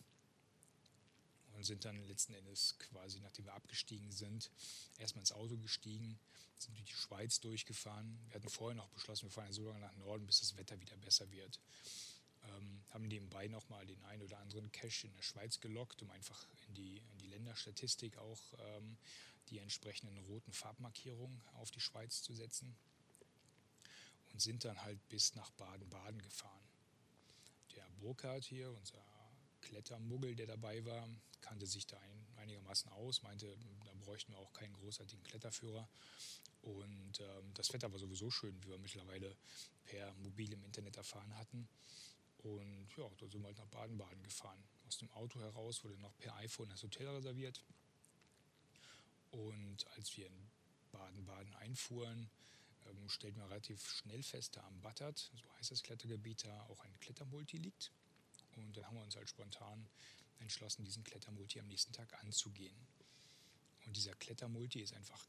und 1.55 1.63
sind 1.63 1.85
dann 1.85 2.05
letzten 2.07 2.33
Endes 2.33 2.75
quasi, 2.79 3.19
nachdem 3.19 3.45
wir 3.45 3.53
abgestiegen 3.53 4.11
sind, 4.11 4.51
erstmal 4.99 5.21
ins 5.21 5.31
Auto 5.31 5.57
gestiegen, 5.57 6.19
sind 6.57 6.77
durch 6.77 6.85
die 6.85 6.93
Schweiz 6.93 7.39
durchgefahren. 7.39 8.19
Wir 8.27 8.35
hatten 8.35 8.49
vorher 8.49 8.75
noch 8.75 8.89
beschlossen, 8.89 9.23
wir 9.23 9.31
fahren 9.31 9.51
so 9.53 9.65
lange 9.65 9.79
nach 9.79 9.95
Norden, 9.95 10.25
bis 10.25 10.39
das 10.39 10.57
Wetter 10.57 10.79
wieder 10.79 10.97
besser 10.97 11.29
wird. 11.31 11.59
Ähm, 12.43 12.81
haben 12.89 13.07
nebenbei 13.07 13.47
nochmal 13.47 13.85
den 13.85 14.01
einen 14.03 14.21
oder 14.21 14.37
anderen 14.39 14.71
Cash 14.71 15.05
in 15.05 15.13
der 15.13 15.21
Schweiz 15.21 15.59
gelockt, 15.59 16.01
um 16.01 16.11
einfach 16.11 16.45
in 16.67 16.75
die, 16.75 16.97
in 16.97 17.17
die 17.19 17.27
Länderstatistik 17.27 18.17
auch 18.17 18.41
ähm, 18.59 18.97
die 19.49 19.59
entsprechenden 19.59 20.17
roten 20.25 20.51
Farbmarkierungen 20.51 21.41
auf 21.55 21.71
die 21.71 21.81
Schweiz 21.81 22.21
zu 22.21 22.33
setzen 22.33 22.75
und 24.35 24.41
sind 24.41 24.65
dann 24.65 24.81
halt 24.81 24.99
bis 25.07 25.33
nach 25.35 25.49
Baden-Baden 25.51 26.21
gefahren. 26.21 26.67
Der 27.73 27.85
Burkhardt 28.01 28.43
hier, 28.43 28.69
unser 28.69 29.01
Klettermuggel, 29.61 30.35
der 30.35 30.45
dabei 30.45 30.83
war, 30.83 31.07
kannte 31.39 31.65
sich 31.65 31.87
da 31.87 31.97
ein, 31.97 32.27
einigermaßen 32.35 32.91
aus, 32.91 33.23
meinte, 33.23 33.57
da 33.85 33.93
bräuchten 34.03 34.33
wir 34.33 34.39
auch 34.39 34.51
keinen 34.51 34.73
großartigen 34.73 35.23
Kletterführer. 35.23 35.87
Und 36.63 37.21
ähm, 37.21 37.53
das 37.53 37.71
Wetter 37.71 37.89
war 37.93 37.97
sowieso 37.97 38.29
schön, 38.29 38.61
wie 38.61 38.71
wir 38.71 38.77
mittlerweile 38.77 39.37
per 39.85 40.13
mobilem 40.15 40.65
Internet 40.65 40.97
erfahren 40.97 41.33
hatten. 41.37 41.69
Und 42.39 42.89
ja, 42.97 43.09
da 43.17 43.29
sind 43.29 43.39
wir 43.39 43.47
halt 43.47 43.57
nach 43.57 43.67
Baden-Baden 43.67 44.21
gefahren. 44.21 44.61
Aus 44.85 44.97
dem 44.97 45.09
Auto 45.11 45.39
heraus 45.39 45.81
wurde 45.85 45.97
noch 45.99 46.17
per 46.17 46.35
iPhone 46.35 46.67
das 46.67 46.83
Hotel 46.83 47.07
reserviert. 47.07 47.63
Und 49.31 49.87
als 49.95 50.17
wir 50.17 50.27
in 50.27 50.49
Baden-Baden 50.91 51.55
einfuhren, 51.55 52.29
ähm, 52.85 53.09
stellt 53.09 53.37
man 53.37 53.47
relativ 53.47 53.87
schnell 53.89 54.23
fest, 54.23 54.55
da 54.55 54.63
am 54.65 54.81
Battert, 54.81 55.31
so 55.35 55.43
heißt 55.57 55.71
das 55.71 55.83
Klettergebiet, 55.83 56.45
da 56.45 56.61
auch 56.67 56.83
ein 56.83 56.99
Klettermulti 56.99 57.57
liegt. 57.57 57.91
Und 58.55 58.75
dann 58.77 58.85
haben 58.85 58.95
wir 58.95 59.03
uns 59.03 59.15
halt 59.15 59.29
spontan 59.29 59.87
entschlossen, 60.39 60.85
diesen 60.85 61.03
Klettermulti 61.03 61.59
am 61.59 61.67
nächsten 61.67 61.93
Tag 61.93 62.13
anzugehen. 62.23 62.75
Und 63.85 63.95
dieser 63.95 64.15
Klettermulti 64.15 64.81
ist 64.81 64.93
einfach 64.93 65.27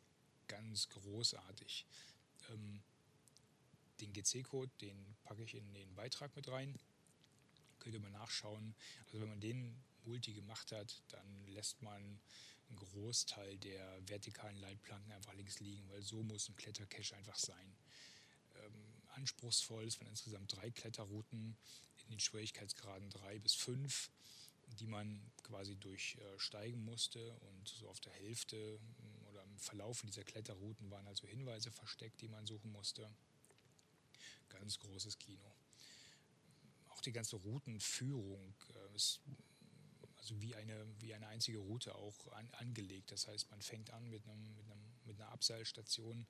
ganz 0.49 0.89
großartig. 0.89 1.87
Ähm, 2.51 2.83
den 4.01 4.13
GC-Code, 4.13 4.71
den 4.81 5.17
packe 5.25 5.43
ich 5.43 5.55
in 5.55 5.73
den 5.73 5.95
Beitrag 5.95 6.35
mit 6.37 6.49
rein. 6.49 6.79
Könnt 7.79 7.95
ihr 7.95 8.01
mal 8.01 8.11
nachschauen. 8.11 8.75
Also 9.07 9.21
wenn 9.21 9.29
man 9.29 9.41
den 9.41 9.77
Multi 10.05 10.33
gemacht 10.33 10.73
hat, 10.73 11.03
dann 11.09 11.47
lässt 11.49 11.83
man 11.83 12.21
einen 12.69 12.79
Großteil 12.79 13.59
der 13.59 14.09
vertikalen 14.09 14.57
Leitplanken 14.59 15.13
einfach 15.13 15.35
links 15.35 15.61
liegen, 15.61 15.89
weil 15.91 16.03
so 16.03 16.23
muss 16.23 16.49
ein 16.49 16.57
Klettercache 16.57 17.17
einfach 17.17 17.39
sein. 17.39 17.77
Ähm, 18.57 18.93
anspruchsvoll, 19.15 19.85
es 19.85 20.01
waren 20.01 20.09
insgesamt 20.09 20.55
drei 20.57 20.71
Kletterrouten 20.71 21.57
in 22.07 22.11
den 22.11 22.21
Schwierigkeitsgraden 22.21 23.11
3 23.11 23.39
bis 23.41 23.55
5, 23.55 24.11
die 24.79 24.87
man 24.87 25.21
quasi 25.43 25.77
durchsteigen 25.77 26.85
musste 26.85 27.33
und 27.41 27.69
so 27.69 27.89
auf 27.89 28.01
der 28.01 28.13
Hälfte 28.13 28.79
mm, 28.79 29.27
oder 29.31 29.43
im 29.43 29.59
Verlauf 29.59 30.03
dieser 30.03 30.25
Kletterrouten 30.25 30.91
waren 30.91 31.07
also 31.07 31.27
Hinweise 31.27 31.71
versteckt, 31.71 32.21
die 32.21 32.29
man 32.29 32.47
suchen 32.47 32.73
musste. 32.73 33.11
Ganz 34.49 34.79
großes 34.79 35.19
Kino. 35.19 35.53
Auch 36.91 37.01
die 37.01 37.13
ganze 37.13 37.37
Routenführung 37.37 38.55
äh, 38.75 38.95
ist 38.95 39.21
also 40.27 40.43
wie 40.43 40.57
eine, 40.57 40.85
wie 40.99 41.15
eine 41.15 41.29
einzige 41.29 41.59
Route 41.59 41.95
auch 41.95 42.33
an, 42.33 42.51
angelegt. 42.59 43.13
Das 43.13 43.29
heißt, 43.29 43.49
man 43.53 43.63
fängt 43.63 43.91
an 43.91 44.11
mit, 44.11 44.27
einem, 44.27 44.57
mit, 44.57 44.65
einem, 44.65 44.81
mit 45.05 45.21
einer 45.21 45.31
Abseilstation, 45.31 46.27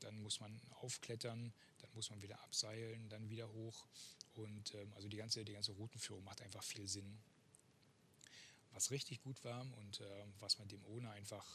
dann 0.00 0.20
muss 0.20 0.40
man 0.40 0.60
aufklettern, 0.82 1.54
dann 1.78 1.90
muss 1.94 2.10
man 2.10 2.20
wieder 2.20 2.38
abseilen, 2.42 3.08
dann 3.08 3.30
wieder 3.30 3.50
hoch. 3.50 3.86
Und 4.34 4.74
ähm, 4.74 4.92
also 4.94 5.08
die 5.08 5.16
ganze, 5.16 5.42
die 5.42 5.54
ganze 5.54 5.72
Routenführung 5.72 6.22
macht 6.22 6.42
einfach 6.42 6.62
viel 6.62 6.86
Sinn. 6.86 7.18
Was 8.72 8.90
richtig 8.90 9.22
gut 9.22 9.42
war 9.42 9.62
und 9.78 10.00
äh, 10.00 10.24
was 10.40 10.58
man 10.58 10.68
dem 10.68 10.84
ohne 10.84 11.10
einfach 11.10 11.46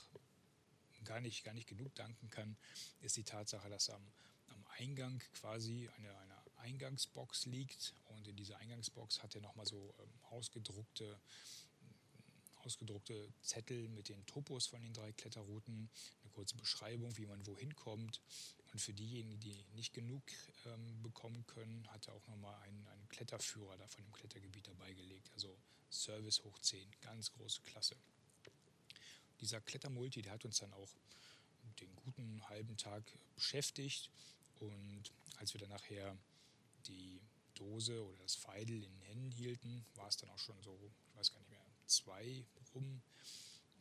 gar 1.04 1.22
nicht, 1.22 1.44
gar 1.44 1.54
nicht 1.54 1.68
genug 1.68 1.94
danken 1.94 2.32
kann, 2.32 2.58
ist 3.02 3.16
die 3.16 3.24
Tatsache, 3.24 3.70
dass 3.70 3.92
am, 3.92 4.02
am 4.48 4.66
Eingang 4.80 5.22
quasi 5.34 5.88
eine, 5.98 6.18
eine 6.18 6.36
Eingangsbox 6.58 7.46
liegt 7.46 7.94
und 8.08 8.28
in 8.28 8.36
dieser 8.36 8.58
Eingangsbox 8.58 9.22
hat 9.22 9.36
er 9.36 9.42
nochmal 9.42 9.68
so 9.68 9.94
ähm, 10.00 10.10
ausgedruckte 10.32 11.20
ausgedruckte 12.66 13.32
Zettel 13.42 13.88
mit 13.90 14.10
den 14.10 14.26
Topos 14.26 14.68
von 14.68 14.82
den 14.82 14.94
drei 14.94 15.12
Kletterrouten, 15.14 15.90
eine 16.24 16.32
kurze 16.32 16.56
Beschreibung, 16.56 17.16
wie 17.18 17.26
man 17.26 17.46
wohin 17.46 17.76
kommt. 17.76 18.22
Und 18.72 18.82
für 18.82 18.94
diejenigen, 18.94 19.40
die 19.40 19.66
nicht 19.76 19.94
genug 19.94 20.24
ähm, 20.66 21.02
bekommen 21.04 21.46
können, 21.46 21.88
hat 21.92 22.08
er 22.08 22.16
auch 22.16 22.28
nochmal 22.28 22.60
einen, 22.64 22.88
einen 22.88 23.08
Kletterführer 23.10 23.78
da 23.78 23.88
von 23.88 24.04
dem 24.04 24.12
Klettergebiet 24.12 24.68
dabei 24.68 24.94
gelegt. 24.94 25.32
Also 25.34 25.56
Service 25.92 26.44
hoch 26.44 26.58
10, 26.60 26.86
ganz 27.02 27.32
große 27.32 27.62
Klasse. 27.62 27.96
Dieser 29.40 29.62
Klettermulti, 29.62 30.22
der 30.22 30.34
hat 30.34 30.46
uns 30.46 30.58
dann 30.60 30.74
auch 30.74 30.90
den 31.80 31.96
guten 31.96 32.42
halben 32.50 32.76
Tag 32.78 33.04
beschäftigt. 33.36 34.10
Und 34.60 35.12
als 35.38 35.54
wir 35.54 35.60
dann 35.60 35.70
nachher 35.70 36.18
die 36.88 37.22
Dose 37.56 38.04
oder 38.04 38.18
das 38.24 38.36
Feidel 38.36 38.84
in 38.84 38.92
den 38.92 39.02
Händen 39.02 39.32
hielten, 39.32 39.86
war 39.96 40.08
es 40.08 40.18
dann 40.18 40.30
auch 40.30 40.40
schon 40.40 40.62
so, 40.62 40.78
ich 41.10 41.16
weiß 41.18 41.32
gar 41.32 41.40
nicht 41.40 41.50
mehr, 41.50 41.55
zwei 41.88 42.46
rum. 42.74 43.02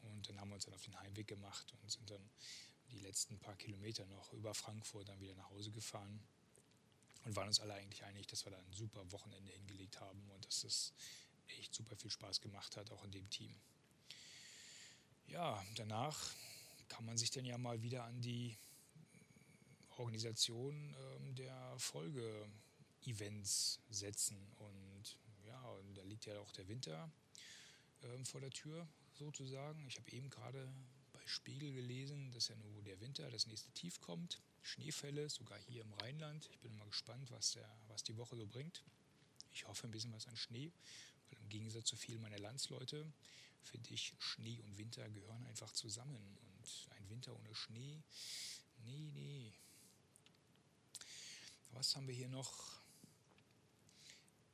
Und 0.03 0.29
dann 0.29 0.41
haben 0.41 0.51
wir 0.51 0.57
uns 0.57 0.65
dann 0.65 0.75
auf 0.75 0.85
den 0.85 0.99
Heimweg 1.01 1.27
gemacht 1.27 1.75
und 1.83 1.91
sind 1.91 2.11
dann 2.11 2.31
die 2.91 2.99
letzten 2.99 3.39
paar 3.39 3.57
Kilometer 3.57 4.07
noch 4.07 4.33
über 4.33 4.55
Frankfurt 4.55 5.09
dann 5.09 5.21
wieder 5.21 5.35
nach 5.35 5.51
Hause 5.51 5.71
gefahren 5.71 6.21
und 7.25 7.37
waren 7.37 7.49
uns 7.49 7.61
alle 7.61 7.75
eigentlich 7.75 8.05
einig, 8.05 8.27
dass 8.27 8.45
wir 8.45 8.53
da 8.53 8.59
ein 8.59 8.73
super 8.73 9.11
Wochenende 9.13 9.53
hingelegt 9.53 10.01
haben 10.01 10.31
und 10.31 10.47
dass 10.47 10.65
es 10.65 10.93
echt 11.59 11.75
super 11.75 11.97
viel 11.97 12.11
Spaß 12.11 12.41
gemacht 12.41 12.77
hat, 12.77 12.91
auch 12.91 13.05
in 13.05 13.13
dem 13.13 13.29
Team. 13.31 13.55
Ja, 15.27 15.63
danach 15.77 16.35
kann 16.89 17.05
man 17.05 17.17
sich 17.17 17.31
dann 17.31 17.45
ja 17.45 17.59
mal 17.59 17.83
wieder 17.83 18.05
an 18.05 18.21
die 18.21 18.57
Organisation 19.97 20.95
ähm, 20.99 21.35
der 21.35 21.75
Folge-Events 21.79 23.81
setzen. 23.91 24.37
Und 24.59 25.17
ja, 25.47 25.61
und 25.63 25.95
da 25.95 26.03
liegt 26.03 26.27
ja 26.27 26.39
auch 26.41 26.53
der 26.53 26.69
Winter 26.69 27.11
ähm, 28.05 28.25
vor 28.25 28.41
der 28.41 28.51
Tür 28.51 28.87
sozusagen. 29.15 29.87
Ich 29.87 29.97
habe 29.97 30.11
eben 30.13 30.31
gerade 30.31 30.73
bei 31.13 31.21
Spiegel 31.27 31.73
gelesen, 31.73 32.33
dass 32.33 32.49
ja 32.49 32.57
nur 32.57 32.83
der 32.83 33.01
Winter, 33.01 33.31
das 33.31 33.47
nächste 33.47 33.71
Tief 33.73 34.01
kommt. 34.01 34.41
Schneefälle, 34.63 35.29
sogar 35.29 35.59
hier 35.59 35.83
im 35.83 35.93
Rheinland. 35.95 36.49
Ich 36.51 36.59
bin 36.61 36.77
mal 36.77 36.87
gespannt, 36.87 37.31
was, 37.31 37.53
der, 37.53 37.69
was 37.89 38.03
die 38.03 38.17
Woche 38.17 38.37
so 38.37 38.47
bringt. 38.47 38.83
Ich 39.53 39.67
hoffe 39.67 39.87
ein 39.87 39.91
bisschen 39.91 40.13
was 40.13 40.27
an 40.27 40.37
Schnee, 40.37 40.73
weil 41.29 41.39
im 41.39 41.49
Gegensatz 41.49 41.87
zu 41.87 41.97
vielen 41.97 42.21
meiner 42.21 42.39
Landsleute 42.39 43.13
finde 43.63 43.95
ich, 43.95 44.15
Schnee 44.19 44.61
und 44.61 44.77
Winter 44.77 45.09
gehören 45.11 45.47
einfach 45.47 45.73
zusammen. 45.73 46.17
Und 46.17 46.89
ein 46.97 47.09
Winter 47.09 47.35
ohne 47.37 47.55
Schnee, 47.55 48.03
nee, 48.85 49.11
nee. 49.15 49.53
Was 51.73 51.97
haben 51.97 52.07
wir 52.07 52.15
hier 52.15 52.29
noch? 52.29 52.83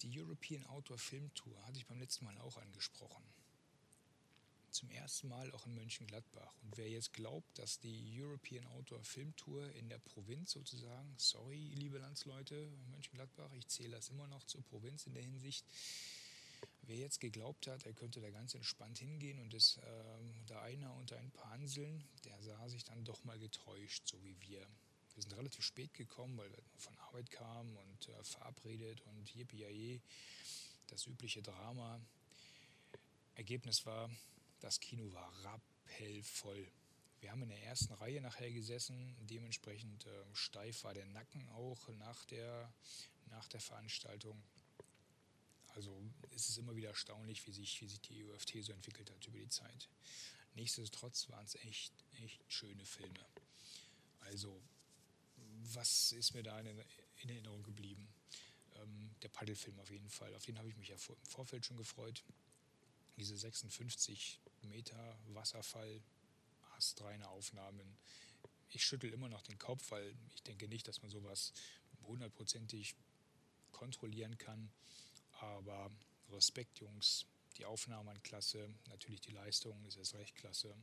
Die 0.02 0.19
European 0.19 0.64
Outdoor 0.66 0.97
Film 0.97 1.33
Tour 1.35 1.62
hatte 1.66 1.78
ich 1.78 1.87
beim 1.87 1.99
letzten 1.99 2.25
Mal 2.25 2.38
auch 2.38 2.57
angesprochen 2.57 3.23
zum 4.80 4.90
ersten 4.92 5.28
Mal 5.28 5.52
auch 5.52 5.66
in 5.66 5.75
Mönchengladbach. 5.75 6.54
Und 6.62 6.78
wer 6.78 6.88
jetzt 6.88 7.12
glaubt, 7.12 7.58
dass 7.58 7.80
die 7.80 8.18
European 8.18 8.66
Outdoor 8.68 9.04
Film 9.04 9.37
Tour 9.37 9.70
in 9.75 9.90
der 9.90 9.99
Provinz 9.99 10.52
sozusagen, 10.52 11.14
sorry, 11.18 11.70
liebe 11.75 11.99
Landsleute, 11.99 12.66
Mönchengladbach, 12.90 13.52
ich 13.52 13.68
zähle 13.68 13.96
das 13.96 14.08
immer 14.08 14.26
noch 14.28 14.42
zur 14.44 14.62
Provinz 14.62 15.06
in 15.06 15.12
der 15.12 15.22
Hinsicht. 15.22 15.66
Wer 16.82 16.96
jetzt 16.96 17.20
geglaubt 17.20 17.66
hat, 17.66 17.84
er 17.84 17.92
könnte 17.92 18.22
da 18.22 18.30
ganz 18.30 18.54
entspannt 18.54 18.99
hingehen 18.99 19.38
und 19.40 19.52
ist 19.52 19.76
äh, 19.76 19.82
da 20.46 20.62
einer 20.62 20.94
unter 20.94 21.18
ein 21.18 21.30
paar 21.30 21.50
Hanseln, 21.50 22.02
der 22.25 22.42
sah 22.42 22.68
sich 22.70 22.84
dann 22.84 23.04
doch 23.04 23.22
mal 23.25 23.38
getäuscht, 23.38 24.08
so 24.08 24.16
wie 24.25 24.34
wir. 24.49 24.66
Wir 25.14 25.22
sind 25.22 25.37
relativ 25.37 25.62
spät 25.62 25.92
gekommen, 25.92 26.38
weil 26.38 26.50
wir 26.50 26.62
von 26.78 26.96
Arbeit 27.00 27.30
kamen 27.30 27.76
und 27.76 28.08
äh, 28.08 28.25
verabredet 28.25 29.02
und 29.02 29.34
yippie 29.34 30.00
das 30.87 31.06
übliche 31.06 31.42
Drama. 31.42 32.00
Ergebnis 33.34 33.84
war, 33.84 34.10
das 34.61 34.81
Kino 34.81 35.12
war 35.12 35.33
rappellvoll. 35.45 36.71
Wir 37.21 37.31
haben 37.31 37.43
in 37.43 37.49
der 37.50 37.62
ersten 37.64 37.93
Reihe 37.95 38.21
nachher 38.21 38.50
gesessen, 38.50 39.14
dementsprechend 39.21 40.07
äh, 40.07 40.25
steif 40.33 40.85
war 40.85 40.95
der 40.95 41.07
Nacken 41.07 41.47
auch 41.50 41.88
nach 41.99 42.25
der, 42.26 42.73
nach 43.26 43.47
der 43.49 43.61
Veranstaltung. 43.61 44.43
Also 45.75 46.02
ist 46.31 46.49
es 46.49 46.59
immer 46.59 46.75
wieder 46.76 46.88
erstaunlich, 46.88 47.47
wie 47.47 47.52
sich, 47.52 47.81
wie 47.81 47.88
sich 47.88 48.00
die 48.00 48.25
UFT 48.25 48.62
so 48.62 48.73
entwickelt 48.73 49.11
hat 49.11 49.26
über 49.26 49.38
die 49.38 49.49
Zeit. 49.49 49.88
Nichtsdestotrotz 50.55 51.29
waren 51.29 51.45
es 51.45 51.55
echt, 51.57 51.93
echt 52.23 52.40
schöne 52.49 52.85
Filme. 52.85 53.25
Also, 54.21 54.61
was 55.75 56.12
ist 56.12 56.35
mir 56.35 56.43
da 56.43 56.59
in, 56.61 56.67
in 57.23 57.29
Erinnerung 57.29 57.62
geblieben? 57.62 58.09
Ähm, 58.76 59.11
der 59.23 59.29
Paddelfilm 59.29 59.79
auf 59.79 59.90
jeden 59.90 60.09
Fall. 60.09 60.35
Auf 60.35 60.45
den 60.45 60.59
habe 60.59 60.69
ich 60.69 60.76
mich 60.76 60.88
ja 60.88 60.97
vor, 60.97 61.17
im 61.17 61.26
Vorfeld 61.26 61.67
schon 61.67 61.76
gefreut. 61.76 62.25
Diese 63.17 63.37
56 63.37 64.40
Meter 64.62 65.19
Wasserfall, 65.29 66.02
astreine 66.76 67.29
Aufnahmen. 67.29 67.97
Ich 68.71 68.85
schüttel 68.85 69.12
immer 69.12 69.29
noch 69.29 69.43
den 69.43 69.59
Kopf, 69.59 69.90
weil 69.90 70.14
ich 70.35 70.43
denke 70.43 70.69
nicht, 70.69 70.87
dass 70.88 71.02
man 71.02 71.11
sowas 71.11 71.52
hundertprozentig 72.07 72.95
kontrollieren 73.73 74.38
kann. 74.38 74.71
Aber 75.40 75.90
Respekt, 76.31 76.81
Jungs. 76.81 77.26
Die 77.59 77.64
Aufnahmen 77.64 78.23
klasse, 78.23 78.73
natürlich 78.88 79.21
die 79.21 79.33
Leistung 79.33 79.85
ist 79.85 79.97
erst 79.97 80.14
recht 80.14 80.37
klasse. 80.37 80.75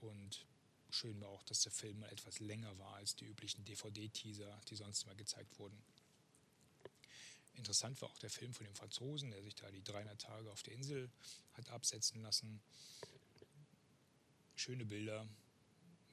Und 0.00 0.46
schön 0.90 1.20
war 1.20 1.28
auch, 1.28 1.42
dass 1.42 1.62
der 1.62 1.72
Film 1.72 1.98
mal 1.98 2.10
etwas 2.10 2.38
länger 2.38 2.78
war 2.78 2.94
als 2.94 3.16
die 3.16 3.26
üblichen 3.26 3.64
DVD-Teaser, 3.64 4.60
die 4.68 4.76
sonst 4.76 5.02
immer 5.02 5.14
gezeigt 5.14 5.58
wurden. 5.58 5.82
Interessant 7.58 8.00
war 8.00 8.08
auch 8.08 8.18
der 8.18 8.30
Film 8.30 8.54
von 8.54 8.64
dem 8.64 8.74
Franzosen, 8.76 9.32
der 9.32 9.42
sich 9.42 9.56
da 9.56 9.68
die 9.70 9.82
300 9.82 10.20
Tage 10.20 10.50
auf 10.52 10.62
der 10.62 10.74
Insel 10.74 11.10
hat 11.54 11.68
absetzen 11.70 12.22
lassen. 12.22 12.60
Schöne 14.54 14.84
Bilder, 14.84 15.28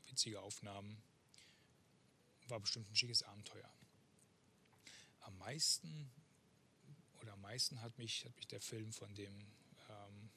witzige 0.08 0.42
Aufnahmen. 0.42 0.98
War 2.48 2.60
bestimmt 2.60 2.90
ein 2.90 2.96
schickes 2.96 3.22
Abenteuer. 3.22 3.70
Am 5.22 5.38
meisten 5.38 6.10
oder 7.22 7.34
am 7.34 7.42
meisten 7.42 7.80
hat 7.80 7.96
mich, 8.00 8.26
hat 8.26 8.36
mich 8.36 8.48
der 8.48 8.62
Film 8.62 8.92
von 8.92 9.14
dem, 9.14 9.40
ähm, 9.90 10.30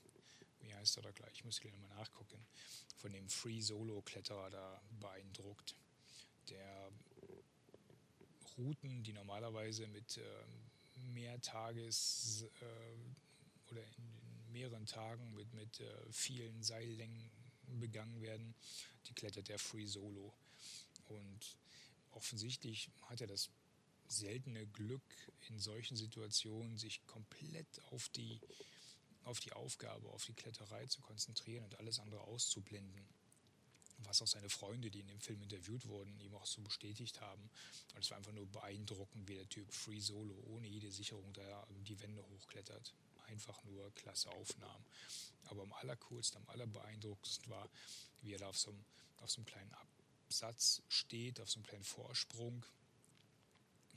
wie 0.60 0.74
heißt 0.74 0.98
er 0.98 1.04
da 1.04 1.10
gleich, 1.10 1.32
ich 1.32 1.44
muss 1.44 1.58
gleich 1.58 1.76
mal 1.78 1.88
nachgucken, 1.88 2.46
von 2.96 3.12
dem 3.14 3.30
Free 3.30 3.62
Solo 3.62 4.02
Kletterer 4.02 4.50
da 4.50 4.82
beeindruckt. 5.00 5.74
Der 6.50 6.92
Routen, 8.58 9.02
die 9.04 9.14
normalerweise 9.14 9.86
mit 9.86 10.18
ähm, 10.18 10.68
Mehrtages 11.12 12.44
äh, 12.60 13.70
oder 13.70 13.82
in 13.82 14.52
mehreren 14.52 14.86
Tagen 14.86 15.34
mit, 15.34 15.52
mit 15.54 15.80
äh, 15.80 16.12
vielen 16.12 16.62
Seillängen 16.62 17.30
begangen 17.80 18.20
werden, 18.22 18.54
die 19.06 19.14
klettert 19.14 19.50
er 19.50 19.58
free 19.58 19.86
solo. 19.86 20.32
Und 21.06 21.58
offensichtlich 22.12 22.90
hat 23.02 23.20
er 23.20 23.26
das 23.26 23.50
seltene 24.08 24.66
Glück, 24.66 25.02
in 25.48 25.58
solchen 25.58 25.96
Situationen 25.96 26.78
sich 26.78 27.04
komplett 27.06 27.80
auf 27.90 28.08
die, 28.08 28.40
auf 29.24 29.40
die 29.40 29.52
Aufgabe, 29.52 30.08
auf 30.08 30.24
die 30.24 30.32
Kletterei 30.32 30.86
zu 30.86 31.00
konzentrieren 31.02 31.64
und 31.64 31.78
alles 31.78 31.98
andere 31.98 32.22
auszublenden 32.22 33.06
was 34.04 34.22
auch 34.22 34.26
seine 34.26 34.48
Freunde, 34.48 34.90
die 34.90 35.00
in 35.00 35.08
dem 35.08 35.20
Film 35.20 35.42
interviewt 35.42 35.86
wurden, 35.86 36.18
ihm 36.20 36.34
auch 36.34 36.46
so 36.46 36.60
bestätigt 36.62 37.20
haben. 37.20 37.50
Und 37.94 38.04
es 38.04 38.10
war 38.10 38.18
einfach 38.18 38.32
nur 38.32 38.46
beeindruckend, 38.46 39.28
wie 39.28 39.34
der 39.34 39.48
Typ 39.48 39.72
Free 39.72 40.00
Solo 40.00 40.34
ohne 40.46 40.66
jede 40.68 40.90
Sicherung 40.90 41.32
da 41.32 41.66
die 41.86 42.00
Wände 42.00 42.22
hochklettert. 42.22 42.94
Einfach 43.26 43.62
nur 43.64 43.92
klasse 43.94 44.30
Aufnahmen. 44.30 44.84
Aber 45.44 45.62
am 45.62 45.72
allercoolsten, 45.72 46.40
am 46.42 46.48
allerbeeindruckendsten 46.48 47.50
war, 47.50 47.68
wie 48.22 48.32
er 48.32 48.38
da 48.38 48.48
auf 48.48 48.58
so 48.58 48.70
einem, 48.70 48.84
auf 49.18 49.30
so 49.30 49.38
einem 49.38 49.46
kleinen 49.46 49.74
Absatz 49.74 50.82
steht, 50.88 51.40
auf 51.40 51.50
so 51.50 51.58
einem 51.58 51.66
kleinen 51.66 51.84
Vorsprung, 51.84 52.64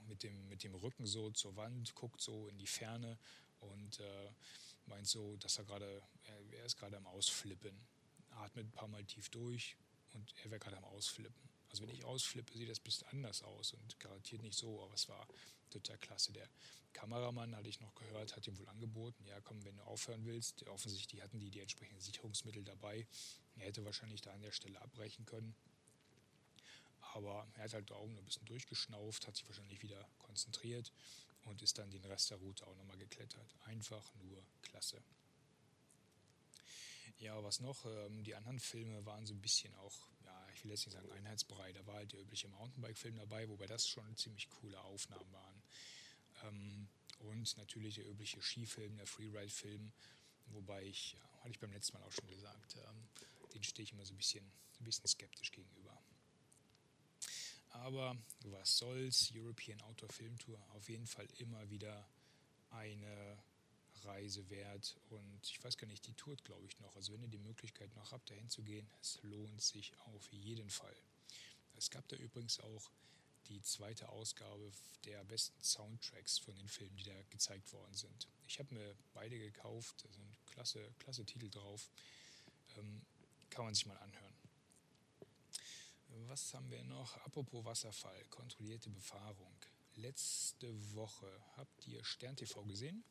mit 0.08 0.24
dem, 0.24 0.50
mit 0.50 0.64
dem 0.64 0.76
Rücken 0.76 1.06
so 1.06 1.30
zur 1.32 1.56
Wand, 1.56 1.96
guckt 1.96 2.22
so 2.22 2.48
in 2.48 2.58
die 2.58 2.68
Ferne 2.68 3.18
und 3.60 4.00
äh, 4.00 4.32
meint 4.88 5.08
so, 5.08 5.38
dass 5.38 5.58
er 5.58 5.66
gerade, 5.66 6.02
er, 6.24 6.54
er 6.54 6.66
ist 6.66 6.78
gerade 6.78 6.98
am 6.98 7.08
Ausflippen 7.08 7.80
atmet 8.32 8.66
ein 8.66 8.72
paar 8.72 8.88
Mal 8.88 9.04
tief 9.06 9.30
durch, 9.30 9.76
und 10.14 10.34
er 10.44 10.52
wäre 10.52 10.60
gerade 10.60 10.78
am 10.78 10.86
Ausflippen. 10.86 11.50
Also 11.70 11.84
wenn 11.84 11.90
ich 11.90 12.04
ausflippe, 12.04 12.58
sieht 12.58 12.70
das 12.70 12.80
ein 12.80 12.84
bisschen 12.84 13.08
anders 13.10 13.44
aus 13.44 13.74
und 13.74 14.00
garantiert 14.00 14.42
nicht 14.42 14.58
so, 14.58 14.84
aber 14.84 14.94
es 14.94 15.08
war 15.08 15.26
total 15.70 15.98
klasse. 15.98 16.34
Der 16.34 16.50
Kameramann, 16.94 17.56
hatte 17.56 17.70
ich 17.70 17.80
noch 17.80 17.96
gehört, 17.96 18.36
hat 18.36 18.46
ihm 18.48 18.58
wohl 18.60 18.68
angeboten, 18.68 19.26
ja 19.26 19.40
komm, 19.40 19.64
wenn 19.64 19.78
du 19.78 19.84
aufhören 19.84 20.26
willst, 20.26 20.68
offensichtlich 20.68 21.22
hatten 21.22 21.40
die 21.40 21.50
die 21.50 21.62
entsprechenden 21.62 22.02
Sicherungsmittel 22.02 22.64
dabei. 22.64 23.08
Er 23.56 23.68
hätte 23.68 23.86
wahrscheinlich 23.86 24.22
da 24.22 24.34
an 24.34 24.42
der 24.42 24.52
Stelle 24.52 24.82
abbrechen 24.82 25.26
können. 25.26 25.56
Aber 27.14 27.48
er 27.56 27.64
hat 27.64 27.74
halt 27.74 27.90
die 27.90 27.94
Augen 27.94 28.18
ein 28.18 28.26
bisschen 28.26 28.46
durchgeschnauft, 28.46 29.28
hat 29.28 29.36
sich 29.36 29.48
wahrscheinlich 29.48 29.82
wieder 29.82 30.08
konzentriert 30.20 30.92
und 31.44 31.62
ist 31.62 31.78
dann 31.78 31.90
den 31.90 32.04
Rest 32.06 32.30
der 32.32 32.38
Route 32.38 32.66
auch 32.68 32.76
nochmal 32.76 32.98
geklettert. 32.98 33.56
Einfach 33.66 34.14
nur 34.16 34.44
klasse. 34.62 35.02
Ja, 37.22 37.44
was 37.44 37.60
noch? 37.60 37.86
Ähm, 37.86 38.24
die 38.24 38.34
anderen 38.34 38.60
Filme 38.60 39.06
waren 39.06 39.28
so 39.28 39.36
ein 39.36 39.42
bisschen 39.42 39.72
auch, 39.76 39.96
ja, 40.26 40.48
ich 40.56 40.64
will 40.64 40.72
jetzt 40.72 40.88
nicht 40.88 40.96
sagen 40.96 41.12
einheitsbrei. 41.12 41.72
Da 41.72 41.86
war 41.86 41.96
halt 41.96 42.12
der 42.14 42.20
übliche 42.20 42.48
Mountainbike-Film 42.48 43.16
dabei, 43.16 43.48
wobei 43.48 43.68
das 43.68 43.88
schon 43.88 44.18
ziemlich 44.18 44.50
coole 44.50 44.82
Aufnahmen 44.82 45.32
waren. 45.32 45.64
Ähm, 46.44 46.90
und 47.20 47.56
natürlich 47.58 47.94
der 47.94 48.10
übliche 48.10 48.42
Skifilm, 48.42 48.98
der 48.98 49.06
Freeride-Film, 49.06 49.92
wobei 50.48 50.84
ich, 50.84 51.14
ja, 51.14 51.20
hatte 51.42 51.52
ich 51.52 51.60
beim 51.60 51.72
letzten 51.72 51.96
Mal 52.00 52.04
auch 52.04 52.12
schon 52.12 52.28
gesagt, 52.28 52.76
ähm, 52.78 53.08
den 53.54 53.64
stehe 53.64 53.84
ich 53.84 53.92
immer 53.92 54.06
so 54.06 54.16
ein 54.16 54.18
bisschen, 54.18 54.44
ein 54.80 54.84
bisschen 54.84 55.08
skeptisch 55.08 55.52
gegenüber. 55.52 55.96
Aber 57.70 58.18
was 58.46 58.80
soll's, 58.80 59.32
European 59.32 59.80
Outdoor 59.82 60.10
Film 60.10 60.40
Tour, 60.40 60.60
auf 60.72 60.90
jeden 60.90 61.06
Fall 61.06 61.28
immer 61.38 61.70
wieder 61.70 62.10
eine 62.72 63.38
Reise 64.06 64.50
wert. 64.50 64.98
Und 65.10 65.40
ich 65.44 65.64
weiß 65.64 65.78
gar 65.78 65.88
nicht, 65.88 66.06
die 66.08 66.14
tourt, 66.14 66.44
glaube 66.44 66.66
ich, 66.66 66.80
noch. 66.80 66.96
Also 66.96 67.14
wenn 67.14 67.22
ihr 67.22 67.28
die 67.28 67.38
Möglichkeit 67.38 67.94
noch 67.96 68.12
habt, 68.12 68.30
dahin 68.30 68.50
zu 68.50 68.64
gehen, 68.64 68.90
es 69.02 69.20
lohnt 69.24 69.62
sich 69.62 69.94
auf 70.00 70.32
jeden 70.32 70.70
Fall. 70.70 70.96
Es 71.78 71.90
gab 71.90 72.08
da 72.10 72.16
übrigens 72.16 72.60
auch 72.60 72.92
die 73.48 73.62
zweite 73.62 74.08
Ausgabe 74.10 74.72
der 75.06 75.24
besten 75.26 75.62
Soundtracks 75.64 76.38
von 76.38 76.56
den 76.56 76.68
Filmen, 76.68 76.96
die 76.96 77.04
da 77.04 77.22
gezeigt 77.30 77.72
worden 77.74 77.94
sind. 77.94 78.28
Ich 78.48 78.60
habe 78.60 78.74
mir 78.74 78.96
beide 79.14 79.38
gekauft, 79.38 80.04
da 80.04 80.12
sind 80.12 80.46
klasse, 80.46 80.94
klasse 81.00 81.26
Titel 81.26 81.50
drauf. 81.50 81.90
Ähm, 82.78 83.02
kann 83.50 83.66
man 83.66 83.74
sich 83.74 83.86
mal 83.86 83.98
anhören. 83.98 84.34
Was 86.28 86.54
haben 86.54 86.70
wir 86.70 86.84
noch? 86.84 87.18
Apropos 87.26 87.66
Wasserfall, 87.66 88.24
kontrollierte 88.30 88.90
Befahrung. 88.90 89.56
Letzte 89.96 90.68
Woche 90.94 91.28
habt 91.58 91.88
ihr 91.88 92.04
Stern 92.04 92.36
TV 92.36 92.64
gesehen? 92.64 93.04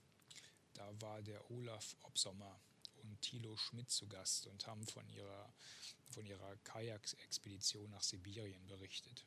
Da 0.75 1.01
war 1.01 1.23
der 1.23 1.51
Olaf 1.51 1.97
Obsommer 2.03 2.61
und 3.03 3.21
Thilo 3.23 3.57
Schmidt 3.57 3.91
zu 3.91 4.07
Gast 4.09 4.47
und 4.47 4.67
haben 4.67 4.87
von 4.87 5.09
ihrer, 5.09 5.53
von 6.11 6.25
ihrer 6.27 6.57
Kajak-Expedition 6.65 7.91
nach 7.91 8.03
Sibirien 8.03 8.67
berichtet. 8.67 9.25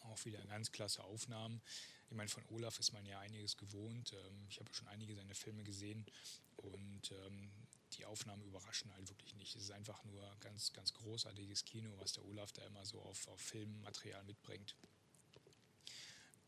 Auch 0.00 0.24
wieder 0.24 0.44
ganz 0.46 0.72
klasse 0.72 1.02
Aufnahmen. 1.04 1.62
Ich 2.10 2.16
meine, 2.16 2.28
von 2.28 2.44
Olaf 2.50 2.78
ist 2.78 2.92
man 2.92 3.06
ja 3.06 3.20
einiges 3.20 3.56
gewohnt. 3.56 4.12
Ähm, 4.12 4.46
ich 4.48 4.60
habe 4.60 4.72
schon 4.74 4.88
einige 4.88 5.14
seiner 5.14 5.34
Filme 5.34 5.62
gesehen 5.62 6.04
und 6.56 7.10
ähm, 7.12 7.50
die 7.94 8.04
Aufnahmen 8.04 8.42
überraschen 8.42 8.92
halt 8.94 9.08
wirklich 9.08 9.34
nicht. 9.34 9.54
Es 9.56 9.62
ist 9.62 9.70
einfach 9.70 10.02
nur 10.04 10.36
ganz, 10.40 10.72
ganz 10.72 10.92
großartiges 10.92 11.64
Kino, 11.64 11.90
was 11.98 12.12
der 12.12 12.24
Olaf 12.24 12.52
da 12.52 12.62
immer 12.66 12.84
so 12.84 13.00
auf, 13.00 13.28
auf 13.28 13.40
Filmmaterial 13.40 14.24
mitbringt. 14.24 14.76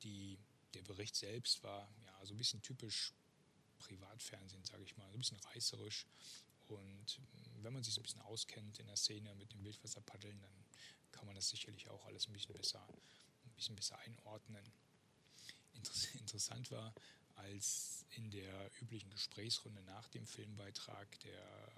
Die, 0.03 0.39
der 0.75 0.83
Bericht 0.83 1.17
selbst 1.17 1.63
war 1.63 1.89
ja 2.25 2.29
so 2.29 2.35
ein 2.35 2.39
bisschen 2.39 2.63
typisch 2.63 3.13
Privatfernsehen, 3.79 4.65
sage 4.65 4.83
ich 4.83 4.97
mal, 4.97 5.11
ein 5.11 5.19
bisschen 5.19 5.39
reißerisch. 5.39 6.07
Und 6.69 7.21
wenn 7.63 7.73
man 7.73 7.85
sich 7.85 7.95
so 7.95 8.01
ein 8.01 8.05
bisschen 8.05 8.23
auskennt 8.23 8.79
in 8.79 8.87
der 8.87 8.97
Szene 8.97 9.35
mit 9.35 9.53
dem 9.53 9.63
Wildwasserpaddeln, 9.63 10.41
dann 10.41 10.65
kann 11.13 11.27
man 11.27 11.35
das 11.35 11.51
sicherlich 11.51 11.89
auch 11.91 12.05
alles 12.07 12.27
ein 12.27 12.33
bisschen 12.33 12.55
besser, 12.55 12.87
ein 13.45 13.55
bisschen 13.55 13.77
besser 13.77 13.99
einordnen. 13.99 14.65
Interessant 16.21 16.71
war, 16.71 16.95
als 17.35 18.07
in 18.11 18.31
der 18.31 18.71
üblichen 18.81 19.11
Gesprächsrunde 19.11 19.83
nach 19.83 20.09
dem 20.09 20.27
Filmbeitrag 20.27 21.21
der 21.21 21.73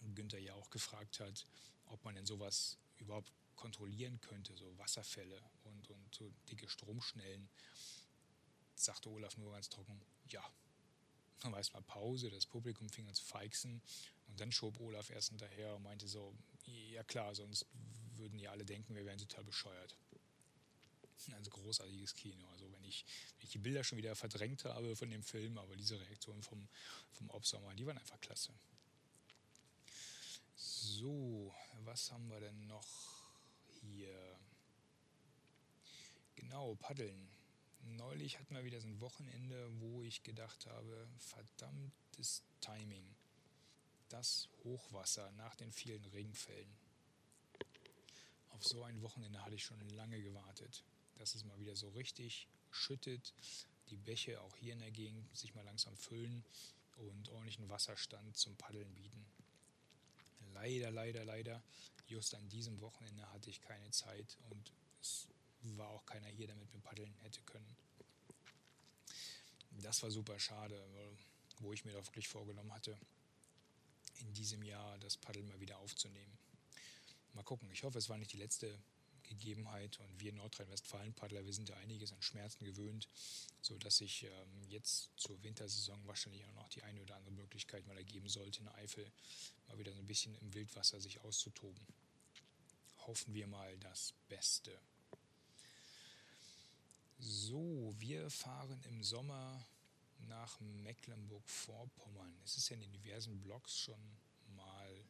ähm, 0.00 0.14
Günther 0.14 0.38
ja 0.38 0.54
auch 0.54 0.70
gefragt 0.70 1.20
hat, 1.20 1.46
ob 1.86 2.02
man 2.04 2.14
denn 2.14 2.26
sowas 2.26 2.78
überhaupt 2.96 3.30
kontrollieren 3.56 4.20
könnte, 4.20 4.56
so 4.56 4.76
Wasserfälle 4.78 5.40
und, 5.64 5.90
und 5.90 6.14
so 6.14 6.32
dicke 6.48 6.68
Stromschnellen, 6.68 7.48
sagte 8.84 9.08
Olaf 9.10 9.36
nur 9.36 9.52
ganz 9.52 9.68
trocken, 9.68 10.00
ja. 10.28 10.42
Dann 11.40 11.52
war 11.52 11.58
erstmal 11.58 11.82
Pause, 11.82 12.30
das 12.30 12.46
Publikum 12.46 12.88
fing 12.88 13.08
an 13.08 13.14
zu 13.14 13.24
feixen 13.24 13.82
und 14.28 14.40
dann 14.40 14.52
schob 14.52 14.78
Olaf 14.80 15.10
erst 15.10 15.30
hinterher 15.30 15.74
und 15.74 15.82
meinte 15.82 16.06
so, 16.06 16.34
ja 16.66 17.02
klar, 17.02 17.34
sonst 17.34 17.66
würden 18.16 18.38
ja 18.38 18.50
alle 18.50 18.64
denken, 18.64 18.94
wir 18.94 19.04
wären 19.04 19.18
total 19.18 19.44
bescheuert. 19.44 19.96
Ein 21.30 21.42
großartiges 21.44 22.14
Kino. 22.14 22.48
Also 22.50 22.70
wenn 22.72 22.82
ich, 22.84 23.04
wenn 23.38 23.46
ich 23.46 23.52
die 23.52 23.58
Bilder 23.58 23.84
schon 23.84 23.98
wieder 23.98 24.16
verdrängt 24.16 24.64
habe 24.64 24.96
von 24.96 25.08
dem 25.10 25.22
Film, 25.22 25.56
aber 25.58 25.76
diese 25.76 26.00
Reaktionen 26.00 26.42
vom, 26.42 26.68
vom 27.12 27.30
Obsommer, 27.30 27.74
die 27.74 27.86
waren 27.86 27.98
einfach 27.98 28.20
klasse. 28.20 28.52
So, 30.56 31.54
was 31.84 32.10
haben 32.10 32.28
wir 32.28 32.40
denn 32.40 32.66
noch 32.66 32.86
hier? 33.80 34.38
Genau, 36.34 36.74
Paddeln. 36.76 37.28
Neulich 37.82 38.38
hatten 38.38 38.54
wir 38.54 38.64
wieder 38.64 38.80
so 38.80 38.88
ein 38.88 39.00
Wochenende, 39.00 39.68
wo 39.80 40.02
ich 40.02 40.22
gedacht 40.22 40.66
habe, 40.66 41.08
verdammtes 41.18 42.42
Timing. 42.60 43.04
Das 44.08 44.48
Hochwasser 44.64 45.30
nach 45.32 45.54
den 45.56 45.72
vielen 45.72 46.04
Regenfällen. 46.06 46.68
Auf 48.50 48.64
so 48.64 48.82
ein 48.84 49.00
Wochenende 49.02 49.44
hatte 49.44 49.54
ich 49.54 49.64
schon 49.64 49.80
lange 49.90 50.20
gewartet 50.22 50.84
dass 51.22 51.36
es 51.36 51.44
mal 51.44 51.58
wieder 51.60 51.76
so 51.76 51.88
richtig 51.90 52.48
schüttet, 52.72 53.32
die 53.90 53.96
Bäche 53.96 54.40
auch 54.40 54.56
hier 54.56 54.72
in 54.72 54.80
der 54.80 54.90
Gegend 54.90 55.36
sich 55.36 55.54
mal 55.54 55.64
langsam 55.64 55.96
füllen 55.96 56.44
und 56.96 57.28
ordentlichen 57.28 57.68
Wasserstand 57.68 58.36
zum 58.36 58.56
Paddeln 58.56 58.92
bieten. 58.96 59.24
Leider, 60.52 60.90
leider, 60.90 61.24
leider, 61.24 61.62
just 62.08 62.34
an 62.34 62.48
diesem 62.48 62.80
Wochenende 62.80 63.30
hatte 63.32 63.50
ich 63.50 63.60
keine 63.60 63.88
Zeit 63.92 64.36
und 64.50 64.72
es 65.00 65.28
war 65.62 65.88
auch 65.88 66.04
keiner 66.06 66.28
hier, 66.28 66.46
der 66.46 66.56
mit 66.56 66.72
mir 66.72 66.80
paddeln 66.80 67.14
hätte 67.22 67.40
können. 67.42 67.76
Das 69.82 70.02
war 70.02 70.10
super 70.10 70.38
schade, 70.38 70.78
wo 71.60 71.72
ich 71.72 71.84
mir 71.84 71.92
doch 71.92 72.06
wirklich 72.06 72.28
vorgenommen 72.28 72.72
hatte, 72.72 72.96
in 74.20 74.32
diesem 74.34 74.62
Jahr 74.62 74.98
das 74.98 75.16
Paddeln 75.16 75.48
mal 75.48 75.60
wieder 75.60 75.78
aufzunehmen. 75.78 76.38
Mal 77.34 77.42
gucken, 77.42 77.70
ich 77.72 77.82
hoffe, 77.82 77.98
es 77.98 78.08
war 78.08 78.18
nicht 78.18 78.32
die 78.32 78.38
letzte 78.38 78.78
Gegebenheit. 79.22 79.98
Und 80.00 80.20
wir 80.20 80.32
Nordrhein-Westfalen-Paddler, 80.32 81.44
wir 81.44 81.52
sind 81.52 81.68
ja 81.68 81.76
einiges 81.76 82.12
an 82.12 82.22
Schmerzen 82.22 82.64
gewöhnt, 82.64 83.08
sodass 83.60 83.98
sich 83.98 84.24
ähm, 84.24 84.62
jetzt 84.68 85.10
zur 85.16 85.42
Wintersaison 85.42 86.06
wahrscheinlich 86.06 86.44
auch 86.44 86.52
noch 86.52 86.68
die 86.68 86.82
eine 86.82 87.00
oder 87.00 87.16
andere 87.16 87.32
Möglichkeit 87.32 87.86
mal 87.86 87.96
ergeben 87.96 88.28
sollte, 88.28 88.60
in 88.60 88.68
Eifel 88.68 89.10
mal 89.68 89.78
wieder 89.78 89.92
so 89.92 90.00
ein 90.00 90.06
bisschen 90.06 90.34
im 90.36 90.52
Wildwasser 90.54 91.00
sich 91.00 91.20
auszutoben. 91.20 91.86
Hoffen 93.06 93.34
wir 93.34 93.46
mal 93.46 93.76
das 93.78 94.14
Beste. 94.28 94.78
So, 97.24 97.94
wir 97.98 98.28
fahren 98.30 98.82
im 98.88 99.04
Sommer 99.04 99.64
nach 100.26 100.58
Mecklenburg-Vorpommern. 100.58 102.34
Es 102.44 102.56
ist 102.56 102.68
ja 102.68 102.74
in 102.74 102.80
den 102.80 102.92
diversen 102.92 103.40
Blogs 103.40 103.78
schon 103.78 104.18
mal 104.56 105.04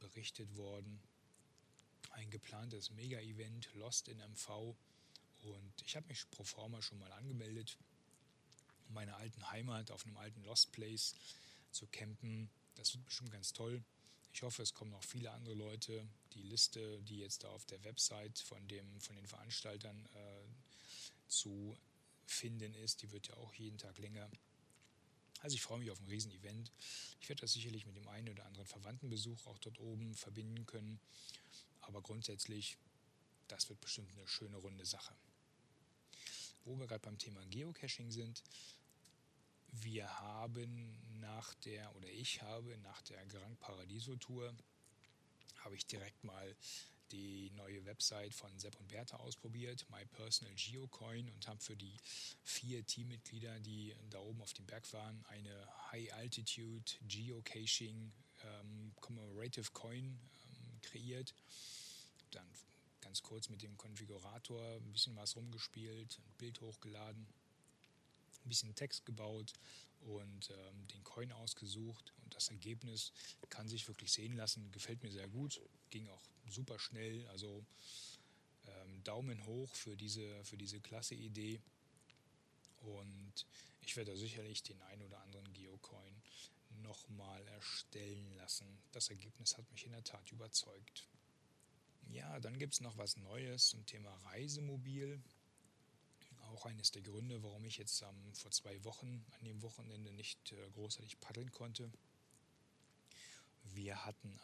berichtet 0.00 0.56
worden 0.56 1.02
ein 2.12 2.30
geplantes 2.30 2.90
Mega-Event 2.92 3.68
Lost 3.74 4.08
in 4.08 4.16
MV 4.20 4.74
und 5.42 5.82
ich 5.84 5.96
habe 5.96 6.06
mich 6.06 6.30
pro 6.30 6.44
forma 6.44 6.80
schon 6.80 6.98
mal 6.98 7.12
angemeldet, 7.12 7.76
um 8.88 8.94
meine 8.94 9.14
alten 9.16 9.50
Heimat 9.50 9.90
auf 9.90 10.06
einem 10.06 10.16
alten 10.16 10.42
Lost 10.44 10.72
Place 10.72 11.14
zu 11.72 11.86
campen. 11.88 12.48
Das 12.76 12.94
wird 12.94 13.04
bestimmt 13.04 13.32
ganz 13.32 13.52
toll. 13.52 13.84
Ich 14.32 14.42
hoffe, 14.42 14.62
es 14.62 14.72
kommen 14.72 14.92
noch 14.92 15.04
viele 15.04 15.30
andere 15.30 15.54
Leute. 15.54 16.08
Die 16.32 16.42
Liste, 16.42 17.02
die 17.02 17.18
jetzt 17.18 17.44
da 17.44 17.48
auf 17.50 17.66
der 17.66 17.84
Website 17.84 18.38
von, 18.38 18.66
dem, 18.66 18.98
von 19.00 19.14
den 19.14 19.26
Veranstaltern 19.26 20.08
äh, 20.14 20.43
zu 21.28 21.76
finden 22.26 22.74
ist, 22.74 23.02
die 23.02 23.10
wird 23.12 23.28
ja 23.28 23.36
auch 23.36 23.54
jeden 23.54 23.78
Tag 23.78 23.98
länger. 23.98 24.30
Also 25.40 25.54
ich 25.56 25.62
freue 25.62 25.78
mich 25.78 25.90
auf 25.90 26.00
ein 26.00 26.08
Riesen-Event. 26.08 26.72
Ich 27.20 27.28
werde 27.28 27.42
das 27.42 27.52
sicherlich 27.52 27.86
mit 27.86 27.96
dem 27.96 28.08
einen 28.08 28.30
oder 28.30 28.46
anderen 28.46 28.66
Verwandtenbesuch 28.66 29.46
auch 29.46 29.58
dort 29.58 29.78
oben 29.78 30.14
verbinden 30.14 30.64
können. 30.64 30.98
Aber 31.82 32.00
grundsätzlich, 32.00 32.78
das 33.48 33.68
wird 33.68 33.80
bestimmt 33.80 34.10
eine 34.12 34.26
schöne 34.26 34.56
runde 34.56 34.86
Sache. 34.86 35.14
Wo 36.64 36.78
wir 36.78 36.86
gerade 36.86 37.02
beim 37.02 37.18
Thema 37.18 37.44
Geocaching 37.46 38.10
sind, 38.10 38.42
wir 39.70 40.08
haben 40.20 40.96
nach 41.20 41.52
der, 41.54 41.94
oder 41.96 42.08
ich 42.08 42.40
habe 42.40 42.78
nach 42.78 43.02
der 43.02 43.24
Grand 43.26 43.58
Paradiso 43.60 44.16
Tour, 44.16 44.54
habe 45.58 45.76
ich 45.76 45.86
direkt 45.86 46.24
mal 46.24 46.56
die 47.14 47.50
neue 47.56 47.84
Website 47.84 48.34
von 48.34 48.50
Sepp 48.58 48.78
und 48.80 48.88
Bertha 48.88 49.16
ausprobiert, 49.18 49.86
My 49.90 50.04
Personal 50.04 50.52
Geocoin, 50.54 51.28
und 51.30 51.46
habe 51.46 51.60
für 51.60 51.76
die 51.76 51.96
vier 52.42 52.84
Teammitglieder, 52.84 53.60
die 53.60 53.94
da 54.10 54.18
oben 54.18 54.42
auf 54.42 54.52
dem 54.52 54.66
Berg 54.66 54.92
waren, 54.92 55.24
eine 55.28 55.68
High 55.92 56.12
Altitude 56.14 56.92
Geocaching 57.08 58.12
ähm, 58.42 58.92
Commemorative 59.00 59.70
Coin 59.72 60.04
ähm, 60.04 60.80
kreiert 60.82 61.34
dann 62.32 62.46
ganz 63.00 63.22
kurz 63.22 63.48
mit 63.48 63.62
dem 63.62 63.76
Konfigurator 63.76 64.76
ein 64.76 64.92
bisschen 64.92 65.14
was 65.14 65.36
rumgespielt, 65.36 66.18
ein 66.18 66.34
Bild 66.38 66.60
hochgeladen, 66.60 67.26
ein 68.44 68.48
bisschen 68.48 68.74
Text 68.74 69.06
gebaut 69.06 69.52
und 70.00 70.50
ähm, 70.50 70.88
den 70.88 71.04
Coin 71.04 71.30
ausgesucht. 71.32 72.12
Und 72.24 72.34
das 72.34 72.48
Ergebnis 72.48 73.12
kann 73.50 73.68
sich 73.68 73.86
wirklich 73.86 74.12
sehen 74.12 74.36
lassen, 74.36 74.72
gefällt 74.72 75.02
mir 75.02 75.12
sehr 75.12 75.28
gut, 75.28 75.60
ging 75.90 76.08
auch 76.08 76.22
super 76.48 76.78
schnell. 76.78 77.26
Also 77.28 77.64
ähm, 78.66 79.02
Daumen 79.04 79.44
hoch 79.46 79.74
für 79.74 79.96
diese, 79.96 80.44
für 80.44 80.56
diese 80.56 80.80
klasse 80.80 81.14
Idee. 81.14 81.60
Und 82.80 83.46
ich 83.82 83.96
werde 83.96 84.16
sicherlich 84.16 84.62
den 84.62 84.80
einen 84.82 85.02
oder 85.02 85.20
anderen 85.22 85.52
Geocoin 85.52 86.14
nochmal 86.82 87.46
erstellen 87.48 88.34
lassen. 88.36 88.66
Das 88.92 89.10
Ergebnis 89.10 89.56
hat 89.56 89.70
mich 89.72 89.86
in 89.86 89.92
der 89.92 90.04
Tat 90.04 90.30
überzeugt. 90.32 91.08
Ja, 92.10 92.38
dann 92.40 92.58
gibt 92.58 92.74
es 92.74 92.80
noch 92.80 92.96
was 92.96 93.16
Neues 93.16 93.68
zum 93.68 93.84
Thema 93.86 94.14
Reisemobil. 94.26 95.20
Auch 96.52 96.66
eines 96.66 96.90
der 96.92 97.02
Gründe, 97.02 97.42
warum 97.42 97.64
ich 97.64 97.78
jetzt 97.78 98.02
ähm, 98.02 98.34
vor 98.34 98.50
zwei 98.50 98.82
Wochen 98.84 99.24
an 99.38 99.44
dem 99.44 99.62
Wochenende 99.62 100.12
nicht 100.12 100.52
äh, 100.52 100.70
großartig 100.74 101.18
paddeln 101.20 101.50
konnte. 101.50 101.90
Wir 103.62 104.04
hatten 104.04 104.38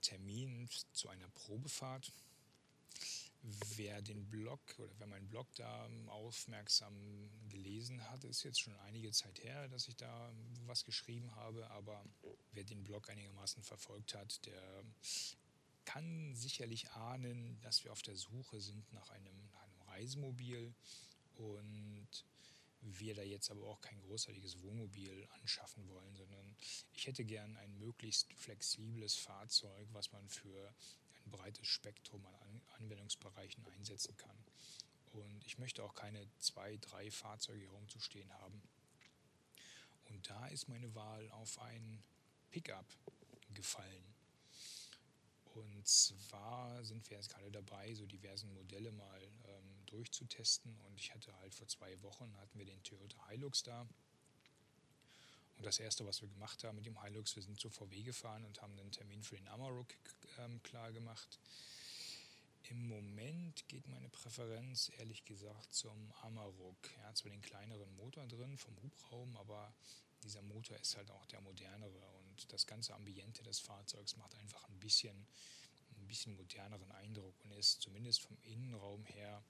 Termin 0.00 0.68
zu 0.92 1.08
einer 1.08 1.28
Probefahrt. 1.28 2.12
Wer 3.76 4.02
den 4.02 4.28
Blog 4.28 4.60
oder 4.78 4.92
wer 4.98 5.06
meinen 5.06 5.28
Blog 5.28 5.46
da 5.54 5.88
aufmerksam 6.08 6.94
gelesen 7.48 8.06
hat, 8.10 8.24
ist 8.24 8.42
jetzt 8.42 8.60
schon 8.60 8.76
einige 8.80 9.10
Zeit 9.12 9.42
her, 9.42 9.66
dass 9.68 9.88
ich 9.88 9.96
da 9.96 10.30
was 10.66 10.84
geschrieben 10.84 11.34
habe, 11.36 11.70
aber 11.70 12.04
wer 12.52 12.64
den 12.64 12.84
Blog 12.84 13.08
einigermaßen 13.08 13.62
verfolgt 13.62 14.14
hat, 14.14 14.44
der 14.44 14.84
kann 15.86 16.34
sicherlich 16.34 16.90
ahnen, 16.90 17.58
dass 17.62 17.82
wir 17.84 17.92
auf 17.92 18.02
der 18.02 18.16
Suche 18.16 18.60
sind 18.60 18.92
nach 18.92 19.08
einem, 19.10 19.48
nach 19.52 19.62
einem 19.62 19.80
Reisemobil 19.88 20.74
und 21.36 22.08
wir 22.82 23.14
da 23.14 23.22
jetzt 23.22 23.50
aber 23.50 23.66
auch 23.66 23.80
kein 23.80 24.00
großartiges 24.02 24.62
Wohnmobil 24.62 25.28
anschaffen 25.40 25.88
wollen, 25.88 26.14
sondern 26.16 26.56
ich 27.00 27.06
hätte 27.06 27.24
gern 27.24 27.56
ein 27.56 27.78
möglichst 27.78 28.30
flexibles 28.34 29.16
Fahrzeug, 29.16 29.88
was 29.94 30.12
man 30.12 30.28
für 30.28 30.74
ein 31.24 31.30
breites 31.30 31.66
Spektrum 31.66 32.26
an 32.26 32.60
Anwendungsbereichen 32.78 33.64
einsetzen 33.68 34.14
kann. 34.18 34.36
Und 35.14 35.46
ich 35.46 35.56
möchte 35.56 35.82
auch 35.82 35.94
keine 35.94 36.28
zwei, 36.40 36.76
drei 36.76 37.10
Fahrzeuge 37.10 37.64
herumzustehen 37.64 38.30
haben. 38.34 38.60
Und 40.10 40.28
da 40.28 40.46
ist 40.48 40.68
meine 40.68 40.94
Wahl 40.94 41.26
auf 41.30 41.58
ein 41.60 42.02
Pickup 42.50 42.84
gefallen. 43.54 44.04
Und 45.54 45.88
zwar 45.88 46.84
sind 46.84 47.08
wir 47.08 47.16
jetzt 47.16 47.30
gerade 47.30 47.50
dabei, 47.50 47.94
so 47.94 48.04
diversen 48.04 48.52
Modelle 48.52 48.92
mal 48.92 49.22
ähm, 49.22 49.86
durchzutesten. 49.86 50.78
Und 50.82 51.00
ich 51.00 51.14
hatte 51.14 51.34
halt 51.38 51.54
vor 51.54 51.66
zwei 51.66 51.98
Wochen 52.02 52.36
hatten 52.36 52.58
wir 52.58 52.66
den 52.66 52.82
Toyota 52.82 53.26
Hilux 53.30 53.62
da. 53.62 53.88
Und 55.60 55.66
das 55.66 55.78
erste, 55.78 56.06
was 56.06 56.22
wir 56.22 56.28
gemacht 56.30 56.64
haben 56.64 56.76
mit 56.76 56.86
dem 56.86 57.02
Hilux, 57.02 57.36
wir 57.36 57.42
sind 57.42 57.60
zu 57.60 57.68
VW 57.68 58.02
gefahren 58.02 58.46
und 58.46 58.62
haben 58.62 58.72
einen 58.78 58.92
Termin 58.92 59.22
für 59.22 59.36
den 59.36 59.46
Amarok 59.48 59.88
ähm, 60.38 60.62
klar 60.62 60.90
gemacht. 60.90 61.38
Im 62.70 62.88
Moment 62.88 63.68
geht 63.68 63.86
meine 63.86 64.08
Präferenz 64.08 64.90
ehrlich 64.96 65.22
gesagt 65.26 65.74
zum 65.74 66.14
Amarok. 66.22 66.78
Er 66.96 67.08
hat 67.08 67.18
zwar 67.18 67.30
den 67.30 67.42
kleineren 67.42 67.94
Motor 67.96 68.26
drin 68.26 68.56
vom 68.56 68.74
Hubraum, 68.80 69.36
aber 69.36 69.70
dieser 70.22 70.40
Motor 70.40 70.78
ist 70.78 70.96
halt 70.96 71.10
auch 71.10 71.26
der 71.26 71.42
modernere 71.42 72.08
und 72.20 72.50
das 72.50 72.66
ganze 72.66 72.94
Ambiente 72.94 73.42
des 73.42 73.60
Fahrzeugs 73.60 74.16
macht 74.16 74.34
einfach 74.36 74.66
ein 74.66 74.80
bisschen, 74.80 75.26
ein 75.98 76.06
bisschen 76.06 76.36
moderneren 76.36 76.90
Eindruck 76.92 77.34
und 77.44 77.52
ist 77.52 77.82
zumindest 77.82 78.22
vom 78.22 78.38
Innenraum 78.44 79.04
her 79.04 79.44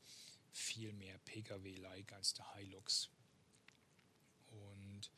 viel 0.50 0.92
mehr 0.92 1.18
Pkw-like 1.18 2.12
als 2.14 2.34
der 2.34 2.52
Hilux. 2.56 3.10
Und 4.48 5.08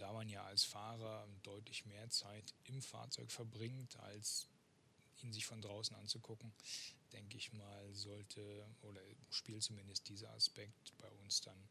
da 0.00 0.12
man 0.12 0.28
ja 0.28 0.44
als 0.44 0.64
Fahrer 0.64 1.28
deutlich 1.42 1.84
mehr 1.86 2.08
Zeit 2.10 2.54
im 2.64 2.80
Fahrzeug 2.82 3.30
verbringt, 3.30 3.98
als 4.00 4.48
ihn 5.22 5.32
sich 5.32 5.46
von 5.46 5.60
draußen 5.60 5.96
anzugucken, 5.96 6.52
denke 7.12 7.36
ich 7.36 7.52
mal, 7.52 7.94
sollte 7.94 8.66
oder 8.82 9.00
spielt 9.30 9.62
zumindest 9.62 10.08
dieser 10.08 10.30
Aspekt 10.30 10.96
bei 10.98 11.10
uns 11.22 11.40
dann, 11.40 11.68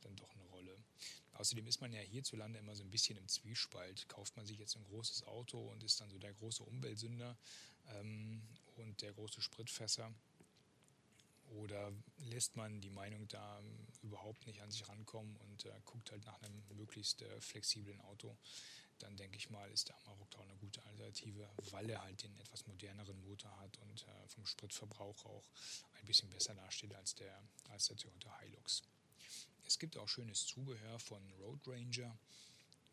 dann 0.00 0.16
doch 0.16 0.32
eine 0.34 0.44
Rolle. 0.44 0.76
Außerdem 1.34 1.66
ist 1.66 1.80
man 1.80 1.92
ja 1.92 2.00
hierzulande 2.00 2.58
immer 2.58 2.74
so 2.74 2.82
ein 2.82 2.90
bisschen 2.90 3.18
im 3.18 3.28
Zwiespalt. 3.28 4.08
Kauft 4.08 4.36
man 4.36 4.46
sich 4.46 4.58
jetzt 4.58 4.76
ein 4.76 4.84
großes 4.84 5.24
Auto 5.24 5.58
und 5.58 5.82
ist 5.82 6.00
dann 6.00 6.10
so 6.10 6.18
der 6.18 6.32
große 6.32 6.62
Umweltsünder 6.62 7.36
ähm, 7.94 8.42
und 8.76 9.02
der 9.02 9.12
große 9.12 9.42
Spritfässer? 9.42 10.12
Oder 11.50 11.92
lässt 12.18 12.56
man 12.56 12.80
die 12.80 12.90
Meinung 12.90 13.26
da 13.28 13.58
ähm, 13.60 13.86
überhaupt 14.02 14.46
nicht 14.46 14.60
an 14.60 14.70
sich 14.70 14.88
rankommen 14.88 15.36
und 15.36 15.64
äh, 15.64 15.72
guckt 15.84 16.10
halt 16.10 16.24
nach 16.26 16.40
einem 16.42 16.62
möglichst 16.74 17.22
äh, 17.22 17.40
flexiblen 17.40 18.00
Auto? 18.02 18.36
Dann 18.98 19.16
denke 19.16 19.36
ich 19.36 19.50
mal, 19.50 19.70
ist 19.70 19.88
der 19.88 19.96
Amarok 20.06 20.36
auch 20.36 20.44
eine 20.44 20.56
gute 20.56 20.82
Alternative, 20.84 21.48
weil 21.70 21.90
er 21.90 22.02
halt 22.02 22.22
den 22.22 22.36
etwas 22.38 22.66
moderneren 22.66 23.20
Motor 23.28 23.54
hat 23.60 23.76
und 23.78 24.02
äh, 24.02 24.28
vom 24.28 24.46
Spritverbrauch 24.46 25.24
auch 25.26 25.50
ein 26.00 26.06
bisschen 26.06 26.30
besser 26.30 26.54
dasteht 26.54 26.94
als 26.94 27.14
der, 27.14 27.42
als 27.70 27.88
der 27.88 27.96
Toyota 27.96 28.38
Hilux. 28.40 28.82
Es 29.66 29.78
gibt 29.78 29.96
auch 29.98 30.08
schönes 30.08 30.46
Zubehör 30.46 30.98
von 30.98 31.22
Road 31.40 31.60
Ranger. 31.66 32.16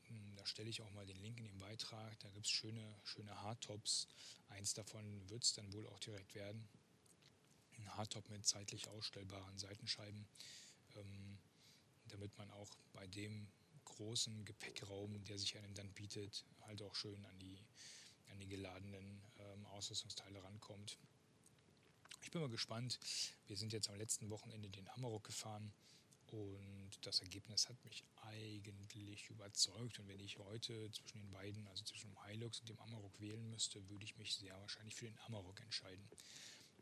Hm, 0.07 0.35
da 0.35 0.45
stelle 0.45 0.69
ich 0.69 0.81
auch 0.81 0.91
mal 0.91 1.05
den 1.05 1.21
Link 1.21 1.39
in 1.39 1.45
den 1.45 1.59
Beitrag. 1.59 2.19
Da 2.19 2.29
gibt 2.29 2.45
es 2.45 2.51
schöne, 2.51 2.95
schöne 3.03 3.41
Hardtops. 3.41 4.07
Eins 4.49 4.73
davon 4.73 5.29
wird 5.29 5.43
es 5.43 5.53
dann 5.53 5.71
wohl 5.71 5.87
auch 5.87 5.99
direkt 5.99 6.35
werden. 6.35 6.67
Ein 7.77 7.95
Hardtop 7.95 8.29
mit 8.29 8.45
zeitlich 8.45 8.87
ausstellbaren 8.87 9.57
Seitenscheiben, 9.57 10.27
ähm, 10.95 11.37
damit 12.07 12.37
man 12.37 12.49
auch 12.51 12.69
bei 12.93 13.07
dem 13.07 13.47
großen 13.85 14.45
Gepäckraum, 14.45 15.23
der 15.25 15.37
sich 15.37 15.57
einem 15.57 15.73
dann 15.73 15.91
bietet, 15.93 16.45
halt 16.61 16.81
auch 16.81 16.95
schön 16.95 17.25
an 17.25 17.39
die, 17.39 17.59
an 18.31 18.39
die 18.39 18.47
geladenen 18.47 19.21
ähm, 19.39 19.65
Ausrüstungsteile 19.67 20.43
rankommt. 20.43 20.97
Ich 22.21 22.31
bin 22.31 22.41
mal 22.41 22.49
gespannt. 22.49 22.99
Wir 23.47 23.57
sind 23.57 23.73
jetzt 23.73 23.89
am 23.89 23.97
letzten 23.97 24.29
Wochenende 24.29 24.69
den 24.69 24.87
Amarok 24.89 25.25
gefahren 25.25 25.73
und 26.33 26.91
das 27.01 27.19
Ergebnis 27.19 27.69
hat 27.69 27.83
mich 27.85 28.03
eigentlich 28.21 29.29
überzeugt. 29.29 29.99
Und 29.99 30.07
wenn 30.07 30.19
ich 30.19 30.37
heute 30.39 30.89
zwischen 30.91 31.19
den 31.19 31.31
beiden, 31.31 31.67
also 31.67 31.83
zwischen 31.83 32.09
dem 32.09 32.25
Hilux 32.25 32.59
und 32.59 32.69
dem 32.69 32.79
Amarok 32.79 33.19
wählen 33.19 33.49
müsste, 33.51 33.87
würde 33.89 34.05
ich 34.05 34.17
mich 34.17 34.33
sehr 34.33 34.59
wahrscheinlich 34.59 34.95
für 34.95 35.05
den 35.05 35.19
Amarok 35.27 35.61
entscheiden. 35.61 36.07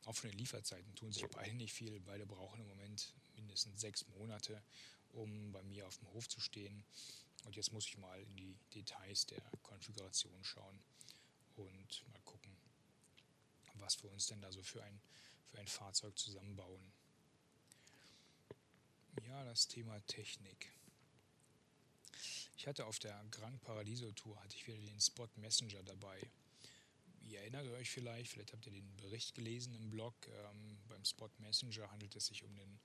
Auch 0.06 0.16
von 0.16 0.30
den 0.30 0.40
Lieferzeiten 0.40 0.96
tun 0.96 1.12
sich 1.12 1.28
beide 1.28 1.54
nicht 1.54 1.74
viel. 1.74 2.00
Beide 2.00 2.26
brauchen 2.26 2.60
im 2.62 2.68
Moment 2.68 3.14
mindestens 3.36 3.82
sechs 3.82 4.08
Monate, 4.10 4.62
um 5.14 5.52
bei 5.52 5.62
mir 5.64 5.88
auf 5.88 5.98
dem 5.98 6.12
Hof 6.14 6.28
zu 6.28 6.40
stehen. 6.40 6.84
Und 7.46 7.56
jetzt 7.56 7.72
muss 7.72 7.88
ich 7.88 7.98
mal 7.98 8.20
in 8.22 8.36
die 8.36 8.56
Details 8.74 9.26
der 9.26 9.42
Konfiguration 9.64 10.44
schauen 10.44 10.80
und 11.56 12.04
mal 12.12 12.22
gucken, 12.22 12.56
was 13.76 14.02
wir 14.04 14.12
uns 14.12 14.28
denn 14.28 14.42
da 14.42 14.52
so 14.52 14.62
für 14.62 14.84
ein, 14.84 15.02
für 15.50 15.60
ein 15.60 15.68
Fahrzeug 15.68 16.18
zusammenbauen. 16.18 16.92
Ja, 19.28 19.44
das 19.44 19.68
Thema 19.68 20.00
Technik. 20.08 20.72
Ich 22.58 22.68
hatte 22.68 22.86
auf 22.86 23.00
der 23.00 23.24
Gran 23.32 23.60
Paradiso 23.60 24.12
Tour 24.12 24.40
hatte 24.44 24.56
ich 24.56 24.68
wieder 24.68 24.78
den 24.78 25.02
Spot 25.02 25.28
Messenger 25.38 25.82
dabei. 25.84 26.22
Ihr 27.32 27.40
erinnert 27.40 27.66
euch 27.68 27.90
vielleicht, 27.90 28.30
vielleicht 28.30 28.52
habt 28.52 28.66
ihr 28.66 28.74
den 28.74 28.98
Bericht 28.98 29.34
gelesen 29.36 29.74
im 29.74 29.90
Blog. 29.90 30.14
Ähm, 30.28 30.78
beim 30.90 31.06
Spot 31.06 31.30
Messenger 31.38 31.90
handelt 31.90 32.14
es 32.18 32.26
sich 32.26 32.44
um 32.44 32.54
den 32.58 32.78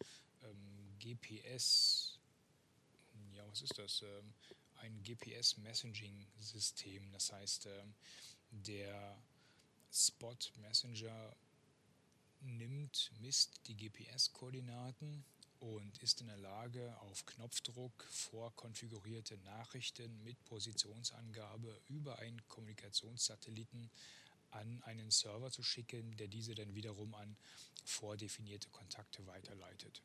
ähm, 0.45 0.97
GPS. 1.01 2.21
Ja, 3.35 3.45
was 3.49 3.63
ist 3.63 3.77
das? 3.77 4.03
Ähm, 4.03 4.33
ein 4.77 5.03
GPS-Messaging-System. 5.03 7.11
Das 7.11 7.33
heißt, 7.33 7.67
ähm, 7.67 7.95
der 8.53 9.21
Spot 9.93 10.37
Messenger 10.59 11.35
nimmt, 12.41 13.11
misst 13.19 13.67
die 13.67 13.77
GPS-Koordinaten 13.77 15.25
und 15.59 15.99
ist 16.05 16.21
in 16.21 16.29
der 16.29 16.37
Lage, 16.37 16.97
auf 17.01 17.27
Knopfdruck 17.27 18.07
vorkonfigurierte 18.11 19.39
Nachrichten 19.39 20.23
mit 20.23 20.45
Positionsangabe 20.45 21.81
über 21.89 22.21
einen 22.21 22.47
Kommunikationssatelliten 22.47 23.91
an 24.51 24.83
einen 24.85 25.11
Server 25.11 25.51
zu 25.51 25.63
schicken, 25.63 26.17
der 26.17 26.29
diese 26.29 26.55
dann 26.55 26.75
wiederum 26.75 27.15
an 27.15 27.37
vordefinierte 27.85 28.69
Kontakte 28.71 29.27
weiterleitet. 29.27 30.03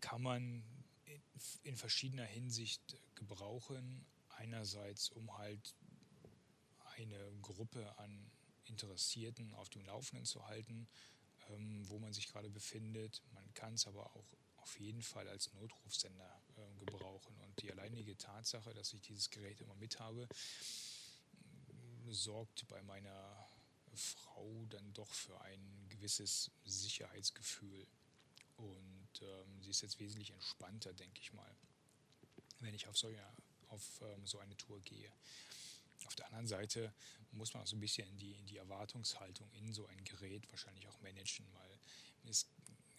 Kann 0.00 0.22
man 0.22 0.64
in 1.62 1.76
verschiedener 1.76 2.24
Hinsicht 2.24 2.96
gebrauchen. 3.14 4.04
Einerseits, 4.30 5.10
um 5.10 5.36
halt 5.36 5.74
eine 6.96 7.32
Gruppe 7.42 7.98
an 7.98 8.30
Interessierten 8.64 9.54
auf 9.54 9.68
dem 9.68 9.84
Laufenden 9.84 10.24
zu 10.24 10.46
halten, 10.46 10.88
ähm, 11.50 11.88
wo 11.88 11.98
man 11.98 12.12
sich 12.12 12.28
gerade 12.28 12.48
befindet. 12.48 13.22
Man 13.32 13.52
kann 13.54 13.74
es 13.74 13.86
aber 13.86 14.06
auch 14.16 14.24
auf 14.56 14.78
jeden 14.78 15.02
Fall 15.02 15.28
als 15.28 15.52
Notrufsender 15.54 16.42
äh, 16.56 16.84
gebrauchen. 16.84 17.36
Und 17.40 17.60
die 17.62 17.72
alleinige 17.72 18.16
Tatsache, 18.16 18.72
dass 18.74 18.92
ich 18.92 19.02
dieses 19.02 19.30
Gerät 19.30 19.60
immer 19.60 19.74
mit 19.76 19.98
habe, 19.98 20.28
sorgt 22.08 22.66
bei 22.68 22.82
meiner 22.82 23.49
Frau 24.00 24.64
dann 24.70 24.92
doch 24.94 25.12
für 25.12 25.40
ein 25.42 25.88
gewisses 25.88 26.50
Sicherheitsgefühl. 26.64 27.86
Und 28.56 29.22
ähm, 29.22 29.62
sie 29.62 29.70
ist 29.70 29.82
jetzt 29.82 30.00
wesentlich 30.00 30.30
entspannter, 30.30 30.92
denke 30.92 31.20
ich 31.20 31.32
mal, 31.32 31.54
wenn 32.60 32.74
ich 32.74 32.88
auf 32.88 32.98
so, 32.98 33.08
ja, 33.08 33.32
auf, 33.68 34.02
ähm, 34.02 34.26
so 34.26 34.38
eine 34.38 34.56
Tour 34.56 34.80
gehe. 34.80 35.10
Auf 36.06 36.14
der 36.16 36.26
anderen 36.26 36.46
Seite 36.46 36.92
muss 37.32 37.54
man 37.54 37.62
auch 37.62 37.66
so 37.66 37.76
ein 37.76 37.80
bisschen 37.80 38.16
die, 38.18 38.42
die 38.42 38.56
Erwartungshaltung 38.56 39.50
in 39.52 39.72
so 39.72 39.86
ein 39.86 40.04
Gerät 40.04 40.50
wahrscheinlich 40.50 40.88
auch 40.88 41.00
managen, 41.00 41.46
weil 41.52 41.78
es 42.28 42.46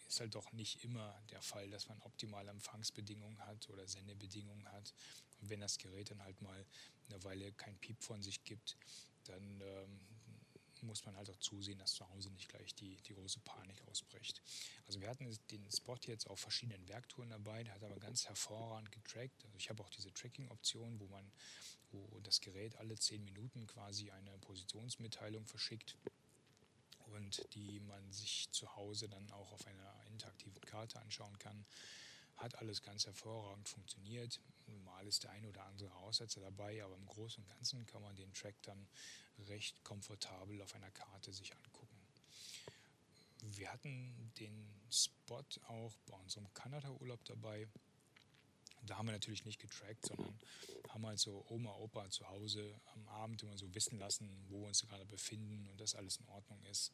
ist 0.08 0.20
halt 0.20 0.34
doch 0.34 0.52
nicht 0.52 0.84
immer 0.84 1.20
der 1.30 1.42
Fall, 1.42 1.70
dass 1.70 1.88
man 1.88 2.00
optimale 2.02 2.50
Empfangsbedingungen 2.50 3.38
hat 3.46 3.68
oder 3.70 3.86
Sendebedingungen 3.86 4.70
hat. 4.72 4.92
Und 5.40 5.50
wenn 5.50 5.60
das 5.60 5.78
Gerät 5.78 6.10
dann 6.10 6.22
halt 6.22 6.40
mal 6.42 6.66
eine 7.08 7.22
Weile 7.24 7.52
kein 7.52 7.76
Piep 7.78 8.02
von 8.02 8.22
sich 8.22 8.44
gibt, 8.44 8.76
dann 9.24 9.60
ähm, 9.60 10.00
muss 10.82 11.04
man 11.04 11.16
halt 11.16 11.30
auch 11.30 11.38
zusehen, 11.38 11.78
dass 11.78 11.94
zu 11.94 12.08
Hause 12.10 12.30
nicht 12.30 12.48
gleich 12.48 12.74
die, 12.74 12.96
die 13.02 13.14
große 13.14 13.40
Panik 13.40 13.82
ausbricht. 13.88 14.42
Also 14.86 15.00
wir 15.00 15.08
hatten 15.08 15.28
den 15.50 15.70
Spot 15.70 15.98
jetzt 16.06 16.28
auf 16.28 16.40
verschiedenen 16.40 16.86
Werktouren 16.88 17.30
dabei, 17.30 17.64
der 17.64 17.74
hat 17.74 17.82
aber 17.82 17.98
ganz 17.98 18.26
hervorragend 18.26 18.92
getrackt. 18.92 19.44
Also 19.44 19.56
ich 19.56 19.70
habe 19.70 19.82
auch 19.82 19.90
diese 19.90 20.12
Tracking-Option, 20.12 21.00
wo 21.00 21.06
man, 21.08 21.30
wo 21.90 22.20
das 22.20 22.40
Gerät 22.40 22.76
alle 22.76 22.96
zehn 22.98 23.24
Minuten 23.24 23.66
quasi 23.66 24.10
eine 24.10 24.38
Positionsmitteilung 24.38 25.46
verschickt 25.46 25.96
und 27.14 27.54
die 27.54 27.80
man 27.80 28.12
sich 28.12 28.48
zu 28.50 28.74
Hause 28.76 29.08
dann 29.08 29.30
auch 29.32 29.52
auf 29.52 29.66
einer 29.66 29.94
interaktiven 30.10 30.60
Karte 30.62 31.00
anschauen 31.00 31.38
kann. 31.38 31.64
Hat 32.36 32.56
alles 32.56 32.82
ganz 32.82 33.06
hervorragend 33.06 33.68
funktioniert. 33.68 34.40
Mal 34.84 35.06
ist 35.06 35.24
der 35.24 35.30
ein 35.30 35.46
oder 35.46 35.64
andere 35.64 35.94
Aussetzer 35.96 36.40
dabei, 36.40 36.82
aber 36.82 36.96
im 36.96 37.06
Großen 37.06 37.42
und 37.42 37.48
Ganzen 37.48 37.86
kann 37.86 38.02
man 38.02 38.16
den 38.16 38.32
Track 38.32 38.54
dann 38.62 38.88
recht 39.48 39.82
komfortabel 39.84 40.60
auf 40.62 40.74
einer 40.74 40.90
Karte 40.90 41.32
sich 41.32 41.54
angucken. 41.54 41.96
Wir 43.42 43.72
hatten 43.72 44.32
den 44.38 44.72
Spot 44.90 45.44
auch 45.68 45.96
bei 46.06 46.16
unserem 46.16 46.52
Kanada-Urlaub 46.54 47.24
dabei. 47.24 47.68
Da 48.84 48.96
haben 48.96 49.06
wir 49.06 49.12
natürlich 49.12 49.44
nicht 49.44 49.60
getrackt, 49.60 50.06
sondern 50.06 50.38
haben 50.88 51.06
halt 51.06 51.18
so 51.18 51.44
Oma, 51.48 51.72
Opa 51.74 52.08
zu 52.10 52.28
Hause 52.28 52.80
am 52.94 53.08
Abend 53.08 53.42
immer 53.42 53.56
so 53.56 53.72
wissen 53.74 53.98
lassen, 53.98 54.28
wo 54.48 54.60
wir 54.60 54.68
uns 54.68 54.82
gerade 54.82 55.04
befinden 55.04 55.68
und 55.68 55.80
dass 55.80 55.94
alles 55.94 56.16
in 56.16 56.28
Ordnung 56.28 56.62
ist. 56.64 56.92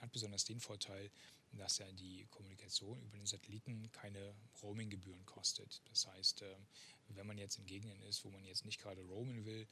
Hat 0.00 0.12
besonders 0.12 0.44
den 0.44 0.60
Vorteil, 0.60 1.10
dass 1.52 1.78
ja 1.78 1.90
die 1.92 2.26
Kommunikation 2.30 3.02
über 3.02 3.16
den 3.16 3.26
Satelliten 3.26 3.90
keine 3.92 4.34
Roaming-Gebühren 4.62 5.24
kostet. 5.26 5.82
Das 5.88 6.06
heißt, 6.06 6.42
ähm, 6.42 6.66
wenn 7.08 7.26
man 7.26 7.38
jetzt 7.38 7.58
in 7.58 7.66
Gegenden 7.66 8.00
ist, 8.02 8.24
wo 8.24 8.30
man 8.30 8.44
jetzt 8.44 8.64
nicht 8.64 8.80
gerade 8.80 9.02
roamen 9.02 9.44
will 9.44 9.66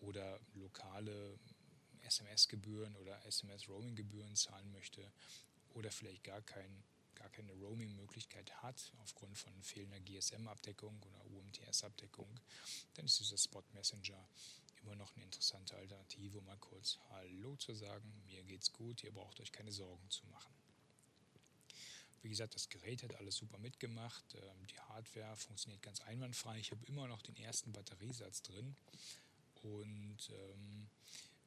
oder 0.00 0.40
lokale 0.54 1.38
SMS-Gebühren 2.02 2.96
oder 2.96 3.24
SMS-Roaming-Gebühren 3.26 4.36
zahlen 4.36 4.70
möchte 4.72 5.10
oder 5.74 5.90
vielleicht 5.90 6.24
gar, 6.24 6.40
kein, 6.42 6.84
gar 7.14 7.28
keine 7.30 7.52
Roaming-Möglichkeit 7.52 8.50
hat 8.62 8.92
aufgrund 9.02 9.36
von 9.36 9.52
fehlender 9.62 10.00
GSM-Abdeckung 10.00 11.02
oder 11.02 11.24
UMTS-Abdeckung, 11.26 12.28
dann 12.94 13.06
ist 13.06 13.18
dieser 13.18 13.38
Spot 13.38 13.64
Messenger 13.72 14.28
immer 14.84 14.96
noch 14.96 15.14
eine 15.14 15.24
interessante 15.24 15.76
Alternative, 15.76 16.38
um 16.38 16.44
mal 16.44 16.58
kurz 16.58 16.98
Hallo 17.10 17.56
zu 17.56 17.74
sagen. 17.74 18.22
Mir 18.26 18.42
geht's 18.42 18.72
gut, 18.72 19.02
ihr 19.02 19.12
braucht 19.12 19.40
euch 19.40 19.50
keine 19.50 19.72
Sorgen 19.72 20.08
zu 20.10 20.26
machen. 20.26 20.52
Wie 22.22 22.28
gesagt, 22.28 22.54
das 22.54 22.68
Gerät 22.68 23.02
hat 23.02 23.14
alles 23.16 23.36
super 23.36 23.58
mitgemacht. 23.58 24.24
Ähm, 24.34 24.66
die 24.66 24.80
Hardware 24.80 25.36
funktioniert 25.36 25.82
ganz 25.82 26.00
einwandfrei. 26.00 26.58
Ich 26.58 26.70
habe 26.70 26.84
immer 26.86 27.06
noch 27.06 27.22
den 27.22 27.36
ersten 27.36 27.72
Batteriesatz 27.72 28.42
drin 28.42 28.76
und 29.62 30.30
ähm, 30.30 30.88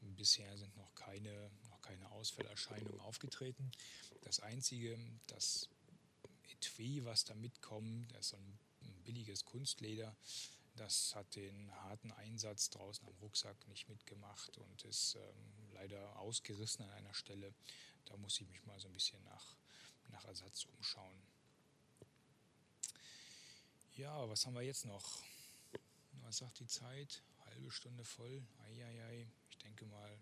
bisher 0.01 0.57
sind 0.57 0.75
noch 0.77 0.93
keine, 0.95 1.51
noch 1.69 1.81
keine 1.81 2.09
Ausfallerscheinungen 2.11 2.99
aufgetreten. 3.01 3.71
Das 4.21 4.39
Einzige, 4.39 4.97
das 5.27 5.69
Etui, 6.51 7.03
was 7.05 7.25
da 7.25 7.35
mitkommt, 7.35 8.11
das 8.11 8.19
ist 8.25 8.29
so 8.29 8.37
ein, 8.37 8.59
ein 8.81 9.03
billiges 9.03 9.45
Kunstleder, 9.45 10.15
das 10.77 11.15
hat 11.15 11.35
den 11.35 11.71
harten 11.83 12.11
Einsatz 12.13 12.69
draußen 12.69 13.07
am 13.07 13.15
Rucksack 13.21 13.67
nicht 13.67 13.89
mitgemacht 13.89 14.57
und 14.57 14.83
ist 14.85 15.15
ähm, 15.15 15.69
leider 15.73 16.17
ausgerissen 16.19 16.85
an 16.85 16.91
einer 16.91 17.13
Stelle. 17.13 17.53
Da 18.05 18.15
muss 18.17 18.39
ich 18.39 18.47
mich 18.47 18.63
mal 18.65 18.79
so 18.79 18.87
ein 18.87 18.93
bisschen 18.93 19.23
nach, 19.23 19.55
nach 20.09 20.25
Ersatz 20.25 20.65
umschauen. 20.65 21.21
Ja, 23.95 24.29
was 24.29 24.45
haben 24.45 24.53
wir 24.53 24.61
jetzt 24.61 24.85
noch? 24.85 25.23
Was 26.21 26.37
sagt 26.37 26.59
die 26.59 26.67
Zeit? 26.67 27.23
Halbe 27.45 27.71
Stunde 27.71 28.03
voll. 28.03 28.45
Eieiei. 28.65 29.27
Ich 29.49 29.57
denke 29.57 29.85
mal, 29.85 30.19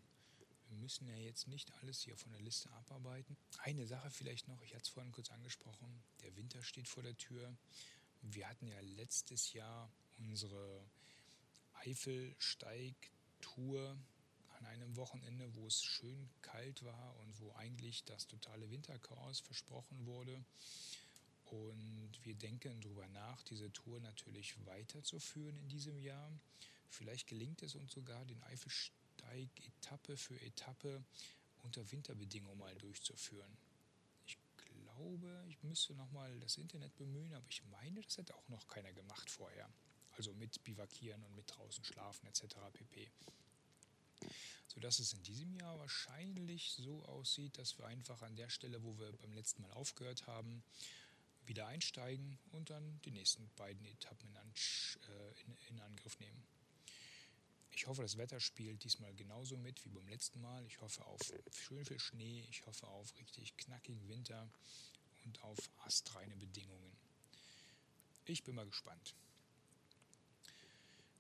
wir 0.70 0.78
müssen 0.78 1.08
ja 1.08 1.16
jetzt 1.16 1.48
nicht 1.48 1.74
alles 1.82 2.02
hier 2.02 2.18
von 2.18 2.32
der 2.32 2.42
Liste 2.42 2.72
abarbeiten. 2.72 3.38
Eine 3.60 3.86
Sache 3.86 4.10
vielleicht 4.12 4.48
noch, 4.48 4.62
ich 4.64 4.74
hatte 4.74 4.84
es 4.84 4.90
vorhin 4.90 5.12
kurz 5.12 5.30
angesprochen. 5.32 6.04
Der 6.24 6.36
Winter 6.36 6.64
steht 6.64 6.88
vor 6.88 7.04
der 7.04 7.18
Tür. 7.18 7.56
Wir 8.22 8.48
hatten 8.48 8.68
ja 8.68 8.80
letztes 8.80 9.54
Jahr 9.54 9.92
unsere 10.18 10.84
Eifelsteig-Tour 11.86 13.98
an 14.58 14.66
einem 14.66 14.96
Wochenende, 14.96 15.54
wo 15.56 15.68
es 15.68 15.84
schön 15.84 16.30
kalt 16.42 16.84
war 16.84 17.16
und 17.20 17.40
wo 17.40 17.54
eigentlich 17.54 18.04
das 18.06 18.28
totale 18.28 18.70
Winterchaos 18.72 19.42
versprochen 19.42 20.06
wurde. 20.06 20.44
Und 21.46 22.12
wir 22.24 22.36
denken 22.36 22.82
darüber 22.82 23.08
nach, 23.10 23.44
diese 23.44 23.72
Tour 23.72 24.00
natürlich 24.00 24.56
weiterzuführen 24.66 25.58
in 25.58 25.70
diesem 25.70 26.00
Jahr. 26.00 26.32
Vielleicht 26.90 27.28
gelingt 27.28 27.62
es 27.62 27.76
uns 27.76 27.94
sogar, 27.94 28.26
den 28.26 28.42
Eifelsteig 28.44 29.50
Etappe 29.68 30.18
für 30.18 30.40
Etappe 30.42 31.04
unter 31.64 31.92
Winterbedingungen 31.92 32.58
mal 32.58 32.74
durchzuführen. 32.76 33.58
Ich 34.26 34.38
glaube, 34.56 35.46
ich 35.50 35.62
müsste 35.64 35.94
nochmal 35.94 36.40
das 36.40 36.58
Internet 36.58 36.96
bemühen, 36.96 37.34
aber 37.34 37.46
ich 37.50 37.64
meine, 37.66 38.02
das 38.02 38.18
hat 38.18 38.32
auch 38.32 38.48
noch 38.50 38.68
keiner 38.68 38.94
gemacht 38.94 39.30
vorher 39.30 39.70
also 40.18 40.34
mit 40.34 40.64
Bivakieren 40.64 41.24
und 41.24 41.36
mit 41.36 41.46
draußen 41.48 41.84
schlafen 41.84 42.28
etc. 42.28 42.56
pp. 42.74 43.10
Sodass 44.68 45.00
es 45.00 45.14
in 45.14 45.24
diesem 45.24 45.54
Jahr 45.56 45.78
wahrscheinlich 45.80 46.72
so 46.72 47.04
aussieht, 47.06 47.58
dass 47.58 47.78
wir 47.78 47.86
einfach 47.86 48.22
an 48.22 48.36
der 48.36 48.50
Stelle, 48.50 48.84
wo 48.84 48.98
wir 48.98 49.12
beim 49.14 49.34
letzten 49.34 49.62
Mal 49.62 49.72
aufgehört 49.72 50.28
haben, 50.28 50.64
wieder 51.46 51.68
einsteigen 51.68 52.38
und 52.52 52.70
dann 52.70 53.00
die 53.06 53.12
nächsten 53.12 53.50
beiden 53.56 53.86
Etappen 53.86 54.30
in, 54.36 54.52
äh, 55.14 55.42
in, 55.42 55.58
in 55.70 55.82
Angriff 55.82 56.20
nehmen. 56.20 56.44
Ich 57.72 57.88
hoffe, 57.88 58.02
das 58.02 58.18
Wetter 58.18 58.40
spielt 58.40 58.84
diesmal 58.84 59.14
genauso 59.14 59.58
mit 59.58 59.84
wie 59.84 59.90
beim 59.90 60.08
letzten 60.08 60.42
Mal. 60.42 60.66
Ich 60.66 60.80
hoffe 60.80 61.06
auf 61.06 61.20
schön 61.52 61.86
viel 61.86 62.00
Schnee, 62.00 62.46
ich 62.50 62.66
hoffe 62.66 62.88
auf 62.88 63.14
richtig 63.20 63.58
knackigen 63.58 64.08
Winter 64.08 64.50
und 65.26 65.44
auf 65.44 65.58
astreine 65.80 66.38
Bedingungen. 66.38 66.98
Ich 68.26 68.44
bin 68.44 68.56
mal 68.56 68.66
gespannt. 68.66 69.14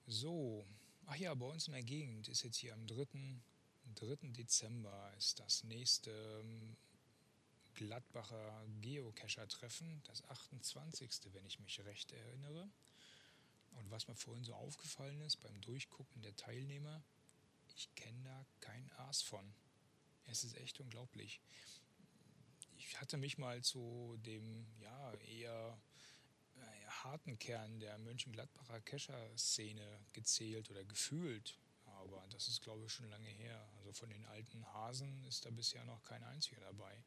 So, 0.08 0.68
ach 1.08 1.16
ja, 1.16 1.34
bei 1.34 1.48
uns 1.48 1.68
in 1.68 1.74
der 1.74 1.82
Gegend 1.82 2.28
ist 2.28 2.44
jetzt 2.44 2.58
hier 2.58 2.74
am 2.74 2.86
3. 2.86 3.08
3. 3.96 4.16
Dezember 4.30 5.12
ist 5.18 5.40
das 5.40 5.64
nächste 5.64 6.12
ähm, 6.12 6.78
Gladbacher 7.74 8.66
Geocacher-Treffen, 8.82 10.04
das 10.04 10.24
28. 10.30 11.10
wenn 11.34 11.46
ich 11.46 11.60
mich 11.60 11.84
recht 11.86 12.12
erinnere. 12.12 12.70
Und 13.72 13.90
was 13.90 14.08
mir 14.08 14.16
vorhin 14.16 14.44
so 14.44 14.54
aufgefallen 14.54 15.22
ist 15.22 15.38
beim 15.38 15.60
Durchgucken 15.62 16.22
der 16.22 16.36
Teilnehmer, 16.36 17.04
ich 17.76 17.94
kenne 17.96 18.24
da 18.24 18.46
kein 18.60 18.90
Aas 18.98 19.24
von. 19.24 19.54
Es 20.28 20.44
ist 20.44 20.56
echt 20.58 20.80
unglaublich. 20.80 21.42
Ich 22.78 23.02
hatte 23.02 23.18
mich 23.18 23.38
mal 23.38 23.64
zu 23.64 24.18
dem 24.26 24.68
ja 24.80 25.14
eher 25.16 25.78
harten 27.06 27.38
Kern 27.40 27.80
der 27.80 27.98
Mönchengladbacher 28.00 28.82
Kescher-Szene 28.82 30.00
gezählt 30.12 30.70
oder 30.70 30.84
gefühlt. 30.84 31.58
Aber 31.86 32.26
das 32.30 32.48
ist, 32.48 32.62
glaube 32.62 32.86
ich, 32.86 32.92
schon 32.92 33.10
lange 33.10 33.30
her. 33.30 33.68
Also 33.78 33.94
von 33.94 34.10
den 34.10 34.26
alten 34.26 34.66
Hasen 34.74 35.24
ist 35.26 35.46
da 35.46 35.50
bisher 35.50 35.86
noch 35.86 36.04
kein 36.04 36.24
einziger 36.24 36.62
dabei. 36.62 37.04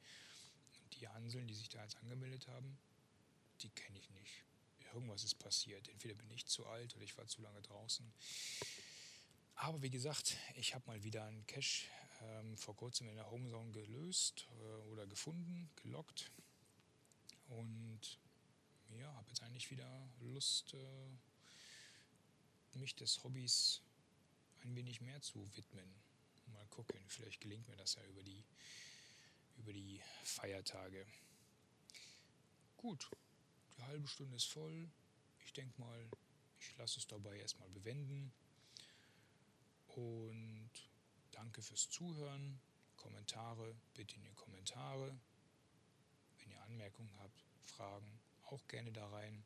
Die 0.94 1.08
Hanseln, 1.08 1.46
die 1.46 1.54
sich 1.54 1.68
da 1.68 1.82
jetzt 1.82 1.96
angemeldet 1.98 2.48
haben, 2.48 2.78
die 3.60 3.70
kenne 3.70 3.98
ich 3.98 4.08
nicht. 4.10 4.44
Irgendwas 4.94 5.24
ist 5.24 5.34
passiert. 5.34 5.88
Entweder 5.88 6.14
bin 6.14 6.30
ich 6.30 6.46
zu 6.46 6.66
alt 6.66 6.94
oder 6.96 7.04
ich 7.04 7.16
war 7.18 7.26
zu 7.26 7.42
lange 7.42 7.60
draußen. 7.60 8.10
Aber 9.56 9.82
wie 9.82 9.90
gesagt, 9.90 10.36
ich 10.54 10.74
habe 10.74 10.86
mal 10.86 11.02
wieder 11.02 11.24
einen 11.24 11.46
Cache 11.46 11.86
ähm, 12.22 12.56
vor 12.56 12.76
kurzem 12.76 13.08
in 13.08 13.16
der 13.16 13.30
Homezone 13.30 13.72
gelöst 13.72 14.48
äh, 14.60 14.88
oder 14.90 15.06
gefunden, 15.06 15.68
gelockt. 15.76 16.30
Und 17.48 18.18
ja, 18.96 19.12
habe 19.14 19.28
jetzt 19.28 19.42
eigentlich 19.42 19.70
wieder 19.70 20.08
Lust, 20.20 20.74
äh, 20.74 21.10
mich 22.78 22.94
des 22.94 23.22
Hobbys 23.24 23.82
ein 24.62 24.74
wenig 24.74 25.00
mehr 25.00 25.20
zu 25.20 25.44
widmen. 25.56 25.94
Mal 26.46 26.66
gucken, 26.68 27.00
vielleicht 27.08 27.40
gelingt 27.40 27.68
mir 27.68 27.76
das 27.76 27.94
ja 27.96 28.04
über 28.04 28.22
die, 28.22 28.44
über 29.58 29.72
die 29.72 30.00
Feiertage. 30.24 31.06
Gut, 32.76 33.10
die 33.76 33.82
halbe 33.82 34.08
Stunde 34.08 34.36
ist 34.36 34.50
voll. 34.50 34.88
Ich 35.44 35.52
denke 35.52 35.80
mal, 35.80 36.08
ich 36.60 36.76
lasse 36.76 36.98
es 36.98 37.06
dabei 37.06 37.38
erstmal 37.38 37.68
bewenden. 37.70 38.32
Und 39.88 40.70
danke 41.32 41.62
fürs 41.62 41.90
Zuhören. 41.90 42.60
Kommentare 42.96 43.74
bitte 43.94 44.16
in 44.16 44.24
die 44.24 44.34
Kommentare. 44.34 45.18
Wenn 46.38 46.50
ihr 46.50 46.62
Anmerkungen 46.62 47.12
habt, 47.18 47.44
Fragen, 47.62 48.17
auch 48.52 48.66
gerne 48.68 48.92
da 48.92 49.06
rein. 49.08 49.44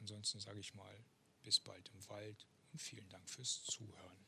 Ansonsten 0.00 0.40
sage 0.40 0.60
ich 0.60 0.74
mal, 0.74 1.04
bis 1.42 1.60
bald 1.60 1.88
im 1.90 2.08
Wald 2.08 2.46
und 2.72 2.80
vielen 2.80 3.08
Dank 3.08 3.28
fürs 3.28 3.64
Zuhören. 3.64 4.23